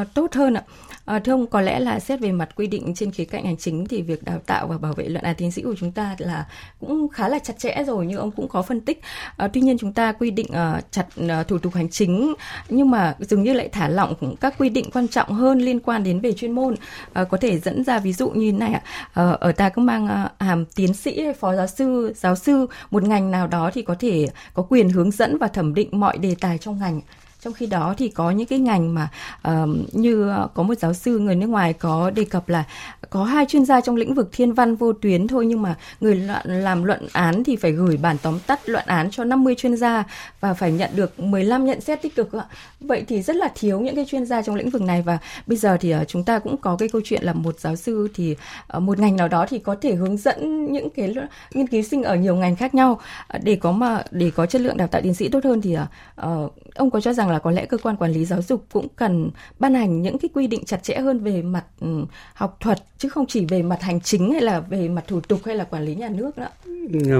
uh, 0.00 0.06
tốt 0.14 0.32
hơn 0.34 0.54
ạ. 0.54 0.62
À, 1.04 1.18
thưa 1.18 1.32
ông, 1.32 1.46
có 1.46 1.60
lẽ 1.60 1.80
là 1.80 2.00
xét 2.00 2.20
về 2.20 2.32
mặt 2.32 2.48
quy 2.56 2.66
định 2.66 2.94
trên 2.94 3.10
khía 3.10 3.24
cạnh 3.24 3.44
hành 3.44 3.56
chính 3.56 3.86
thì 3.86 4.02
việc 4.02 4.24
đào 4.24 4.38
tạo 4.46 4.66
và 4.66 4.78
bảo 4.78 4.92
vệ 4.92 5.08
luận 5.08 5.24
án 5.24 5.34
tiến 5.38 5.50
sĩ 5.50 5.62
của 5.62 5.74
chúng 5.78 5.92
ta 5.92 6.16
là 6.18 6.46
cũng 6.80 7.08
khá 7.08 7.28
là 7.28 7.38
chặt 7.38 7.58
chẽ 7.58 7.84
rồi 7.86 8.06
như 8.06 8.16
ông 8.16 8.30
cũng 8.30 8.48
có 8.48 8.62
phân 8.62 8.80
tích. 8.80 9.00
À, 9.36 9.48
tuy 9.48 9.60
nhiên 9.60 9.78
chúng 9.78 9.92
ta 9.92 10.12
quy 10.12 10.30
định 10.30 10.46
uh, 10.50 10.84
chặt 10.90 11.06
uh, 11.20 11.48
thủ 11.48 11.58
tục 11.58 11.74
hành 11.74 11.90
chính 11.90 12.34
nhưng 12.68 12.90
mà 12.90 13.16
dường 13.20 13.42
như 13.42 13.52
lại 13.52 13.68
thả 13.68 13.88
lỏng 13.88 14.36
các 14.40 14.54
quy 14.58 14.68
định 14.68 14.90
quan 14.90 15.08
trọng 15.08 15.32
hơn 15.32 15.58
liên 15.58 15.80
quan 15.80 16.04
đến 16.04 16.20
về 16.20 16.32
chuyên 16.32 16.52
môn. 16.52 16.74
À, 17.12 17.24
có 17.24 17.36
thể 17.36 17.58
dẫn 17.58 17.84
ra 17.84 17.98
ví 17.98 18.12
dụ 18.12 18.37
như 18.38 18.52
này 18.52 18.72
ạ. 18.72 18.82
À, 19.14 19.30
ở 19.40 19.52
ta 19.52 19.68
cũng 19.68 19.86
mang 19.86 20.06
ờ, 20.06 20.28
hàm 20.40 20.64
tiến 20.64 20.94
sĩ 20.94 21.22
hay 21.22 21.34
phó 21.34 21.56
giáo 21.56 21.66
sư, 21.66 22.14
giáo 22.16 22.36
sư 22.36 22.66
một 22.90 23.02
ngành 23.02 23.30
nào 23.30 23.46
đó 23.46 23.70
thì 23.74 23.82
có 23.82 23.94
thể 23.98 24.26
có 24.54 24.62
quyền 24.68 24.88
hướng 24.88 25.10
dẫn 25.10 25.38
và 25.38 25.48
thẩm 25.48 25.74
định 25.74 25.88
mọi 25.92 26.18
đề 26.18 26.34
tài 26.40 26.58
trong 26.58 26.78
ngành 26.78 27.00
trong 27.40 27.52
khi 27.52 27.66
đó 27.66 27.94
thì 27.98 28.08
có 28.08 28.30
những 28.30 28.46
cái 28.46 28.58
ngành 28.58 28.94
mà 28.94 29.08
uh, 29.48 29.94
như 29.94 30.28
ờ, 30.28 30.48
có 30.54 30.62
một 30.62 30.78
giáo 30.78 30.94
sư 30.94 31.18
người 31.18 31.36
nước 31.36 31.46
ngoài 31.46 31.72
có 31.72 32.10
đề 32.10 32.24
cập 32.24 32.48
là 32.48 32.64
có 33.10 33.24
hai 33.24 33.46
chuyên 33.46 33.64
gia 33.64 33.80
trong 33.80 33.96
lĩnh 33.96 34.14
vực 34.14 34.28
thiên 34.32 34.52
văn 34.52 34.76
vô 34.76 34.92
tuyến 34.92 35.26
thôi 35.26 35.46
nhưng 35.46 35.62
mà 35.62 35.74
người 36.00 36.28
làm 36.44 36.84
luận 36.84 37.08
án 37.12 37.44
thì 37.44 37.56
phải 37.56 37.72
gửi 37.72 37.96
bản 37.96 38.16
tóm 38.22 38.38
tắt 38.46 38.68
luận 38.68 38.84
án 38.86 39.10
cho 39.10 39.24
50 39.24 39.54
chuyên 39.54 39.76
gia 39.76 40.04
và 40.40 40.54
phải 40.54 40.72
nhận 40.72 40.90
được 40.94 41.20
15 41.20 41.64
nhận 41.64 41.80
xét 41.80 42.02
tích 42.02 42.16
cực 42.16 42.32
ạ. 42.32 42.44
Vậy 42.80 43.04
thì 43.08 43.22
rất 43.22 43.36
là 43.36 43.48
thiếu 43.54 43.80
những 43.80 43.96
cái 43.96 44.04
chuyên 44.04 44.26
gia 44.26 44.42
trong 44.42 44.56
lĩnh 44.56 44.70
vực 44.70 44.82
này 44.82 45.02
và 45.02 45.18
bây 45.46 45.56
giờ 45.56 45.76
thì 45.80 45.94
uh, 45.94 46.08
chúng 46.08 46.24
ta 46.24 46.38
cũng 46.38 46.56
có 46.56 46.76
cái 46.76 46.88
câu 46.88 47.00
chuyện 47.04 47.22
là 47.22 47.32
một 47.32 47.60
giáo 47.60 47.76
sư 47.76 48.08
thì 48.14 48.36
uh, 48.76 48.82
một 48.82 48.98
ngành 48.98 49.16
nào 49.16 49.28
đó 49.28 49.46
thì 49.48 49.58
có 49.58 49.76
thể 49.80 49.94
hướng 49.94 50.16
dẫn 50.16 50.72
những 50.72 50.90
cái 50.90 51.14
nghiên 51.54 51.66
cứu 51.66 51.82
sinh 51.82 52.02
ở 52.02 52.16
nhiều 52.16 52.36
ngành 52.36 52.56
khác 52.56 52.74
nhau 52.74 53.00
để 53.42 53.56
có 53.56 53.72
mà 53.72 54.02
để 54.10 54.30
có 54.30 54.46
chất 54.46 54.60
lượng 54.60 54.76
đào 54.76 54.88
tạo 54.88 55.02
tiến 55.02 55.14
sĩ 55.14 55.28
tốt 55.28 55.44
hơn 55.44 55.60
thì 55.60 55.76
uh, 55.76 56.52
ông 56.74 56.90
có 56.90 57.00
cho 57.00 57.12
rằng 57.12 57.27
là 57.30 57.38
có 57.38 57.50
lẽ 57.50 57.66
cơ 57.66 57.78
quan 57.78 57.96
quản 57.96 58.12
lý 58.12 58.24
giáo 58.24 58.42
dục 58.42 58.66
cũng 58.72 58.86
cần 58.96 59.30
ban 59.58 59.74
hành 59.74 60.02
những 60.02 60.18
cái 60.18 60.28
quy 60.34 60.46
định 60.46 60.64
chặt 60.64 60.82
chẽ 60.82 60.98
hơn 60.98 61.18
về 61.18 61.42
mặt 61.42 61.64
ừ, 61.80 62.04
học 62.34 62.56
thuật 62.60 62.78
chứ 62.98 63.08
không 63.08 63.26
chỉ 63.26 63.46
về 63.46 63.62
mặt 63.62 63.82
hành 63.82 64.00
chính 64.00 64.32
hay 64.32 64.42
là 64.42 64.60
về 64.60 64.88
mặt 64.88 65.04
thủ 65.06 65.20
tục 65.20 65.40
hay 65.44 65.56
là 65.56 65.64
quản 65.64 65.84
lý 65.84 65.94
nhà 65.94 66.08
nước 66.08 66.38
nữa. 66.38 66.48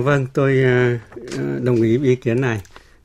Vâng, 0.00 0.26
tôi 0.34 0.62
ờ, 0.62 0.98
ờ, 1.36 1.58
đồng 1.62 1.82
ý 1.82 1.96
với 1.96 2.08
ý 2.08 2.16
kiến 2.16 2.40
này. 2.40 2.60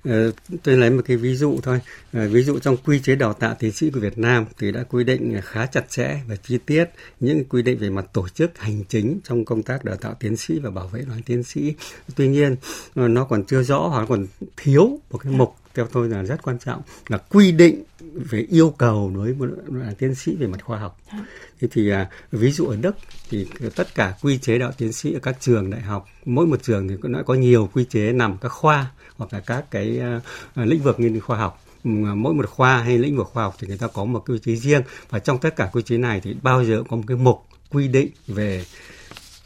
Ờ, 0.05 0.31
tôi 0.63 0.77
lấy 0.77 0.89
một 0.89 1.01
cái 1.05 1.17
ví 1.17 1.35
dụ 1.35 1.59
thôi. 1.63 1.79
Ờ, 2.13 2.27
ví 2.27 2.43
dụ 2.43 2.59
trong 2.59 2.77
quy 2.77 2.99
chế 2.99 3.15
đào 3.15 3.33
tạo 3.33 3.55
tiến 3.59 3.71
sĩ 3.71 3.89
của 3.89 3.99
Việt 3.99 4.17
Nam 4.17 4.45
thì 4.59 4.71
đã 4.71 4.83
quy 4.83 5.03
định 5.03 5.39
khá 5.43 5.65
chặt 5.65 5.89
chẽ 5.89 6.19
và 6.27 6.35
chi 6.35 6.57
tiết 6.65 6.85
những 7.19 7.45
quy 7.45 7.61
định 7.61 7.77
về 7.77 7.89
mặt 7.89 8.05
tổ 8.13 8.27
chức, 8.27 8.57
hành 8.57 8.83
chính 8.89 9.19
trong 9.23 9.45
công 9.45 9.63
tác 9.63 9.85
đào 9.85 9.95
tạo 9.95 10.15
tiến 10.19 10.37
sĩ 10.37 10.59
và 10.59 10.69
bảo 10.69 10.87
vệ 10.87 11.01
đoàn 11.01 11.21
tiến 11.25 11.43
sĩ. 11.43 11.73
Tuy 12.15 12.27
nhiên 12.27 12.55
ờ, 12.95 13.07
nó 13.07 13.23
còn 13.25 13.43
chưa 13.43 13.63
rõ 13.63 13.79
hoặc 13.79 14.05
còn 14.09 14.25
thiếu 14.57 14.99
một 15.11 15.17
cái 15.17 15.33
mục 15.33 15.55
theo 15.73 15.87
tôi 15.91 16.09
là 16.09 16.23
rất 16.23 16.41
quan 16.43 16.59
trọng 16.59 16.81
là 17.07 17.17
quy 17.17 17.51
định 17.51 17.83
về 18.13 18.45
yêu 18.49 18.73
cầu 18.77 19.11
đối 19.15 19.33
với 19.33 19.49
một 19.49 19.55
tiến 19.99 20.15
sĩ 20.15 20.35
về 20.35 20.47
mặt 20.47 20.63
khoa 20.63 20.79
học. 20.79 20.99
Thế 21.61 21.67
thì 21.71 21.89
à, 21.89 22.09
ví 22.31 22.51
dụ 22.51 22.67
ở 22.67 22.75
Đức 22.75 22.95
thì 23.29 23.47
tất 23.75 23.95
cả 23.95 24.15
quy 24.21 24.37
chế 24.37 24.57
đạo 24.57 24.71
tiến 24.77 24.93
sĩ 24.93 25.13
ở 25.13 25.19
các 25.19 25.37
trường 25.39 25.69
đại 25.69 25.81
học 25.81 26.07
mỗi 26.25 26.47
một 26.47 26.63
trường 26.63 26.87
thì 26.87 26.95
nó 27.03 27.23
có 27.23 27.33
nhiều 27.33 27.69
quy 27.73 27.85
chế 27.85 28.13
nằm 28.13 28.37
các 28.37 28.49
khoa 28.49 28.91
hoặc 29.17 29.33
là 29.33 29.39
các 29.39 29.71
cái 29.71 29.99
uh, 30.17 30.67
lĩnh 30.67 30.81
vực 30.81 30.99
nghiên 30.99 31.13
cứu 31.13 31.21
khoa 31.21 31.37
học. 31.37 31.65
Mỗi 31.83 32.33
một 32.33 32.49
khoa 32.49 32.77
hay 32.77 32.97
lĩnh 32.97 33.17
vực 33.17 33.27
khoa 33.27 33.43
học 33.43 33.55
thì 33.59 33.67
người 33.67 33.77
ta 33.77 33.87
có 33.87 34.05
một 34.05 34.23
quy 34.29 34.39
chế 34.39 34.55
riêng 34.55 34.81
và 35.09 35.19
trong 35.19 35.37
tất 35.37 35.55
cả 35.55 35.69
quy 35.73 35.81
chế 35.81 35.97
này 35.97 36.21
thì 36.23 36.35
bao 36.41 36.63
giờ 36.63 36.83
có 36.89 36.95
một 36.95 37.03
cái 37.07 37.17
mục 37.17 37.45
quy 37.69 37.87
định 37.87 38.09
về 38.27 38.65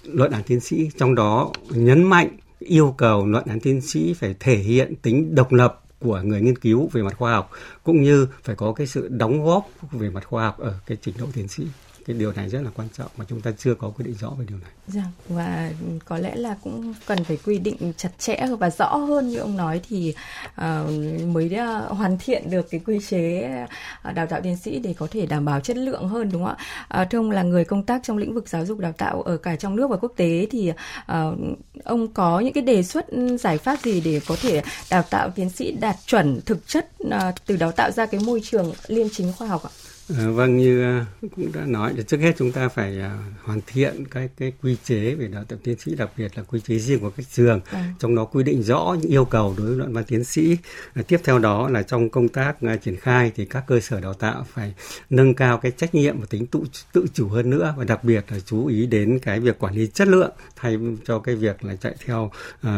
luận 0.04 0.32
án 0.32 0.44
tiến 0.44 0.60
sĩ. 0.60 0.90
Trong 0.98 1.16
đó 1.16 1.52
nhấn 1.70 2.04
mạnh 2.04 2.38
yêu 2.60 2.96
cầu 2.98 3.26
luận 3.26 3.46
án 3.48 3.60
tiến 3.60 3.82
sĩ 3.82 4.14
phải 4.14 4.36
thể 4.40 4.56
hiện 4.56 4.96
tính 5.02 5.36
độc 5.36 5.54
lập 5.54 5.84
của 6.00 6.22
người 6.24 6.42
nghiên 6.42 6.58
cứu 6.58 6.90
về 6.94 7.02
mặt 7.02 7.14
khoa 7.18 7.32
học, 7.32 7.52
cũng 7.84 8.02
như 8.02 8.28
phải 8.44 8.56
có 8.56 8.74
cái 8.74 8.88
sự 8.88 9.08
đóng 9.08 9.46
góp 9.46 9.70
về 9.92 10.10
mặt 10.10 10.28
khoa 10.28 10.46
học 10.46 10.60
ở 10.60 10.74
cái 10.86 10.98
trình 11.02 11.16
độ 11.20 11.26
tiến 11.34 11.48
sĩ 11.48 11.68
cái 12.08 12.18
điều 12.18 12.32
này 12.32 12.50
rất 12.50 12.62
là 12.62 12.70
quan 12.76 12.88
trọng 12.98 13.08
mà 13.18 13.26
chúng 13.30 13.42
ta 13.42 13.52
chưa 13.58 13.76
có 13.76 13.90
quy 13.90 14.06
định 14.06 14.16
rõ 14.20 14.30
về 14.30 14.46
điều 14.50 14.58
này. 14.58 14.70
Dạ, 14.88 15.04
và 15.30 15.72
có 16.06 16.18
lẽ 16.18 16.36
là 16.36 16.56
cũng 16.64 16.94
cần 17.06 17.24
phải 17.24 17.38
quy 17.46 17.60
định 17.60 17.94
chặt 17.98 18.10
chẽ 18.20 18.46
và 18.60 18.70
rõ 18.70 18.96
hơn 18.96 19.30
như 19.30 19.38
ông 19.38 19.58
nói 19.58 19.82
thì 19.90 20.16
uh, 20.48 20.64
mới 21.26 21.46
uh, 21.46 21.92
hoàn 21.92 22.18
thiện 22.18 22.50
được 22.50 22.70
cái 22.70 22.82
quy 22.86 23.00
chế 23.10 23.50
ờ, 24.02 24.12
đào 24.12 24.28
tạo 24.28 24.42
tiến 24.42 24.58
sĩ 24.58 24.80
để 24.80 24.94
có 24.98 25.08
thể 25.12 25.26
đảm 25.26 25.46
bảo 25.46 25.60
chất 25.60 25.78
lượng 25.78 26.10
hơn 26.10 26.30
đúng 26.32 26.46
không 26.46 26.56
ạ? 26.90 27.02
Uh, 27.02 27.10
thưa 27.10 27.20
ông 27.20 27.32
là 27.32 27.44
người 27.44 27.66
công 27.66 27.84
tác 27.84 28.02
trong 28.04 28.18
lĩnh 28.18 28.34
vực 28.34 28.50
giáo 28.50 28.66
dục 28.66 28.80
đào 28.80 28.92
tạo 28.92 29.22
ở 29.22 29.38
cả 29.38 29.56
trong 29.56 29.76
nước 29.76 29.88
và 29.90 29.98
quốc 29.98 30.14
tế 30.16 30.48
thì 30.52 30.72
uh, 31.12 31.38
ông 31.84 32.08
có 32.14 32.40
những 32.40 32.54
cái 32.54 32.64
đề 32.64 32.84
xuất 32.84 33.08
ừ, 33.08 33.38
giải 33.38 33.58
pháp 33.58 33.80
gì 33.84 34.02
để 34.02 34.22
có 34.28 34.36
thể 34.42 34.62
đào 34.90 35.04
tạo 35.10 35.30
tiến 35.30 35.50
sĩ 35.50 35.72
đạt 35.72 35.96
chuẩn 36.06 36.42
thực 36.46 36.68
chất 36.68 36.90
uh, 37.04 37.14
từ 37.46 37.56
đó 37.56 37.72
tạo 37.72 37.92
ra 37.92 38.06
cái 38.06 38.22
môi 38.26 38.42
trường 38.44 38.74
liêm 38.88 39.08
chính 39.12 39.34
khoa 39.34 39.48
học 39.48 39.64
ạ? 39.64 39.72
À, 40.16 40.28
vâng 40.30 40.58
như 40.58 40.84
à, 40.84 41.06
cũng 41.36 41.52
đã 41.54 41.62
nói 41.66 41.94
trước 42.08 42.20
hết 42.20 42.36
chúng 42.38 42.52
ta 42.52 42.70
phải 42.70 43.00
à, 43.02 43.18
hoàn 43.44 43.62
thiện 43.68 44.06
cái 44.12 44.30
cái 44.38 44.54
quy 44.62 44.78
chế 44.84 45.16
về 45.16 45.28
đào 45.28 45.44
tạo 45.44 45.60
tiến 45.64 45.78
sĩ 45.80 45.96
đặc 45.96 46.10
biệt 46.18 46.38
là 46.38 46.44
quy 46.44 46.60
chế 46.60 46.80
riêng 46.80 47.00
của 47.00 47.10
các 47.10 47.26
trường. 47.32 47.60
À. 47.72 47.94
trong 48.00 48.16
đó 48.16 48.26
quy 48.26 48.44
định 48.44 48.64
rõ 48.64 48.96
những 49.02 49.12
yêu 49.12 49.26
cầu 49.26 49.56
đối 49.58 49.68
với 49.68 49.76
luận 49.76 49.94
văn 49.94 50.04
tiến 50.04 50.24
sĩ. 50.24 50.58
Tiếp 51.08 51.22
theo 51.24 51.40
đó 51.40 51.70
là 51.70 51.84
trong 51.84 52.10
công 52.10 52.30
tác 52.30 52.56
triển 52.84 52.96
khai 52.96 53.32
thì 53.36 53.46
các 53.46 53.64
cơ 53.68 53.80
sở 53.80 54.00
đào 54.00 54.14
tạo 54.14 54.46
phải 54.54 54.74
nâng 55.10 55.34
cao 55.34 55.58
cái 55.58 55.72
trách 55.72 55.96
nhiệm 55.96 56.20
và 56.20 56.26
tính 56.30 56.48
tự 56.48 56.60
tự 56.94 57.06
chủ 57.14 57.28
hơn 57.28 57.50
nữa 57.50 57.74
và 57.78 57.84
đặc 57.84 58.04
biệt 58.04 58.26
là 58.30 58.40
chú 58.46 58.66
ý 58.66 58.86
đến 58.86 59.20
cái 59.20 59.40
việc 59.40 59.60
quản 59.60 59.74
lý 59.74 59.88
chất 59.88 60.08
lượng 60.08 60.32
thay 60.56 60.78
cho 61.06 61.20
cái 61.20 61.36
việc 61.36 61.66
là 61.66 61.76
chạy 61.76 61.96
theo 62.06 62.32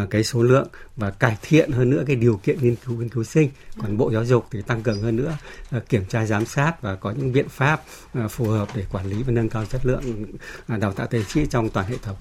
cái 0.10 0.24
số 0.24 0.44
lượng 0.44 0.68
và 0.96 1.10
cải 1.10 1.38
thiện 1.42 1.72
hơn 1.72 1.90
nữa 1.90 2.04
cái 2.08 2.16
điều 2.16 2.40
kiện 2.44 2.58
nghiên 2.62 2.76
cứu 2.86 2.98
nghiên 2.98 3.10
cứu 3.10 3.24
sinh. 3.24 3.50
Còn 3.82 3.98
bộ 3.98 4.12
giáo 4.12 4.26
dục 4.26 4.46
thì 4.52 4.62
tăng 4.62 4.82
cường 4.82 5.02
hơn 5.02 5.16
nữa 5.16 5.38
kiểm 5.90 6.06
tra 6.06 6.26
giám 6.26 6.46
sát 6.46 6.82
và 6.82 6.96
có 6.96 7.14
những 7.20 7.32
biện 7.32 7.50
pháp 7.50 7.84
à, 8.14 8.28
phù 8.28 8.46
hợp 8.46 8.68
để 8.76 8.86
quản 8.92 9.06
lý 9.06 9.24
và 9.24 9.32
nâng 9.32 9.50
cao 9.50 9.66
chất 9.66 9.86
lượng 9.86 10.26
à, 10.68 10.78
đào 10.78 10.94
tạo 10.94 11.08
tiến 11.08 11.24
sĩ 11.24 11.46
trong 11.50 11.70
toàn 11.70 11.88
hệ 11.88 11.98
thống 12.02 12.16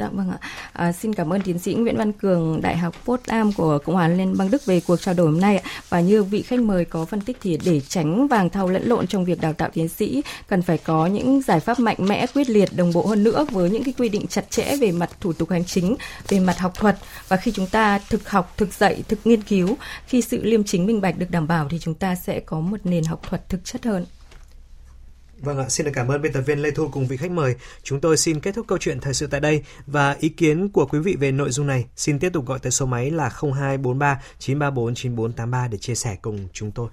Dạ 0.00 0.08
vâng 0.12 0.30
ạ. 0.30 0.38
À, 0.72 0.92
xin 0.92 1.14
cảm 1.14 1.32
ơn 1.32 1.40
tiến 1.40 1.58
sĩ 1.58 1.74
Nguyễn 1.74 1.96
Văn 1.96 2.12
Cường, 2.12 2.60
Đại 2.62 2.76
học 2.76 2.94
Potsdam 3.04 3.52
của 3.52 3.78
Cộng 3.78 3.94
hòa 3.94 4.08
Liên 4.08 4.36
bang 4.36 4.50
Đức 4.50 4.66
về 4.66 4.80
cuộc 4.80 4.96
trao 4.96 5.14
đổi 5.14 5.26
hôm 5.26 5.40
nay 5.40 5.56
ạ. 5.56 5.70
Và 5.88 6.00
như 6.00 6.22
vị 6.22 6.42
khách 6.42 6.60
mời 6.60 6.84
có 6.84 7.04
phân 7.04 7.20
tích 7.20 7.36
thì 7.42 7.58
để 7.64 7.80
tránh 7.80 8.28
vàng 8.28 8.50
thau 8.50 8.68
lẫn 8.68 8.82
lộn 8.88 9.06
trong 9.06 9.24
việc 9.24 9.40
đào 9.40 9.52
tạo 9.52 9.70
tiến 9.72 9.88
sĩ, 9.88 10.22
cần 10.48 10.62
phải 10.62 10.78
có 10.78 11.06
những 11.06 11.42
giải 11.42 11.60
pháp 11.60 11.80
mạnh 11.80 11.96
mẽ, 11.98 12.26
quyết 12.34 12.50
liệt, 12.50 12.68
đồng 12.76 12.92
bộ 12.92 13.06
hơn 13.06 13.24
nữa 13.24 13.46
với 13.50 13.70
những 13.70 13.84
cái 13.84 13.94
quy 13.98 14.08
định 14.08 14.26
chặt 14.26 14.50
chẽ 14.50 14.76
về 14.76 14.92
mặt 14.92 15.10
thủ 15.20 15.32
tục 15.32 15.50
hành 15.50 15.64
chính, 15.64 15.96
về 16.28 16.40
mặt 16.40 16.58
học 16.58 16.74
thuật 16.74 16.96
và 17.28 17.36
khi 17.36 17.52
chúng 17.52 17.66
ta 17.66 17.98
thực 17.98 18.30
học, 18.30 18.54
thực 18.56 18.72
dạy, 18.72 19.02
thực 19.08 19.18
nghiên 19.24 19.42
cứu, 19.42 19.76
khi 20.06 20.22
sự 20.22 20.40
liêm 20.42 20.64
chính 20.64 20.86
minh 20.86 21.00
bạch 21.00 21.18
được 21.18 21.30
đảm 21.30 21.46
bảo 21.46 21.68
thì 21.70 21.78
chúng 21.78 21.94
ta 21.94 22.14
sẽ 22.14 22.40
có 22.40 22.60
một 22.60 22.80
nền 22.84 23.04
học 23.04 23.22
thuật 23.28 23.48
thực 23.48 23.64
chất 23.64 23.84
hơn. 23.84 24.06
Vâng 25.42 25.58
ạ, 25.58 25.68
xin 25.68 25.86
được 25.86 25.92
cảm 25.94 26.08
ơn 26.08 26.22
biên 26.22 26.32
tập 26.32 26.40
viên 26.40 26.58
Lê 26.58 26.70
Thu 26.70 26.88
cùng 26.88 27.06
vị 27.06 27.16
khách 27.16 27.30
mời. 27.30 27.54
Chúng 27.82 28.00
tôi 28.00 28.16
xin 28.16 28.40
kết 28.40 28.54
thúc 28.54 28.66
câu 28.68 28.78
chuyện 28.78 29.00
thời 29.00 29.14
sự 29.14 29.26
tại 29.26 29.40
đây 29.40 29.62
và 29.86 30.16
ý 30.20 30.28
kiến 30.28 30.68
của 30.68 30.86
quý 30.86 30.98
vị 30.98 31.16
về 31.20 31.32
nội 31.32 31.50
dung 31.50 31.66
này 31.66 31.84
xin 31.96 32.18
tiếp 32.18 32.32
tục 32.32 32.46
gọi 32.46 32.58
tới 32.58 32.72
số 32.72 32.86
máy 32.86 33.10
là 33.10 33.28
0243 33.28 34.20
934 34.38 34.94
9483 34.94 35.68
để 35.68 35.78
chia 35.78 35.94
sẻ 35.94 36.16
cùng 36.22 36.48
chúng 36.52 36.70
tôi. 36.70 36.88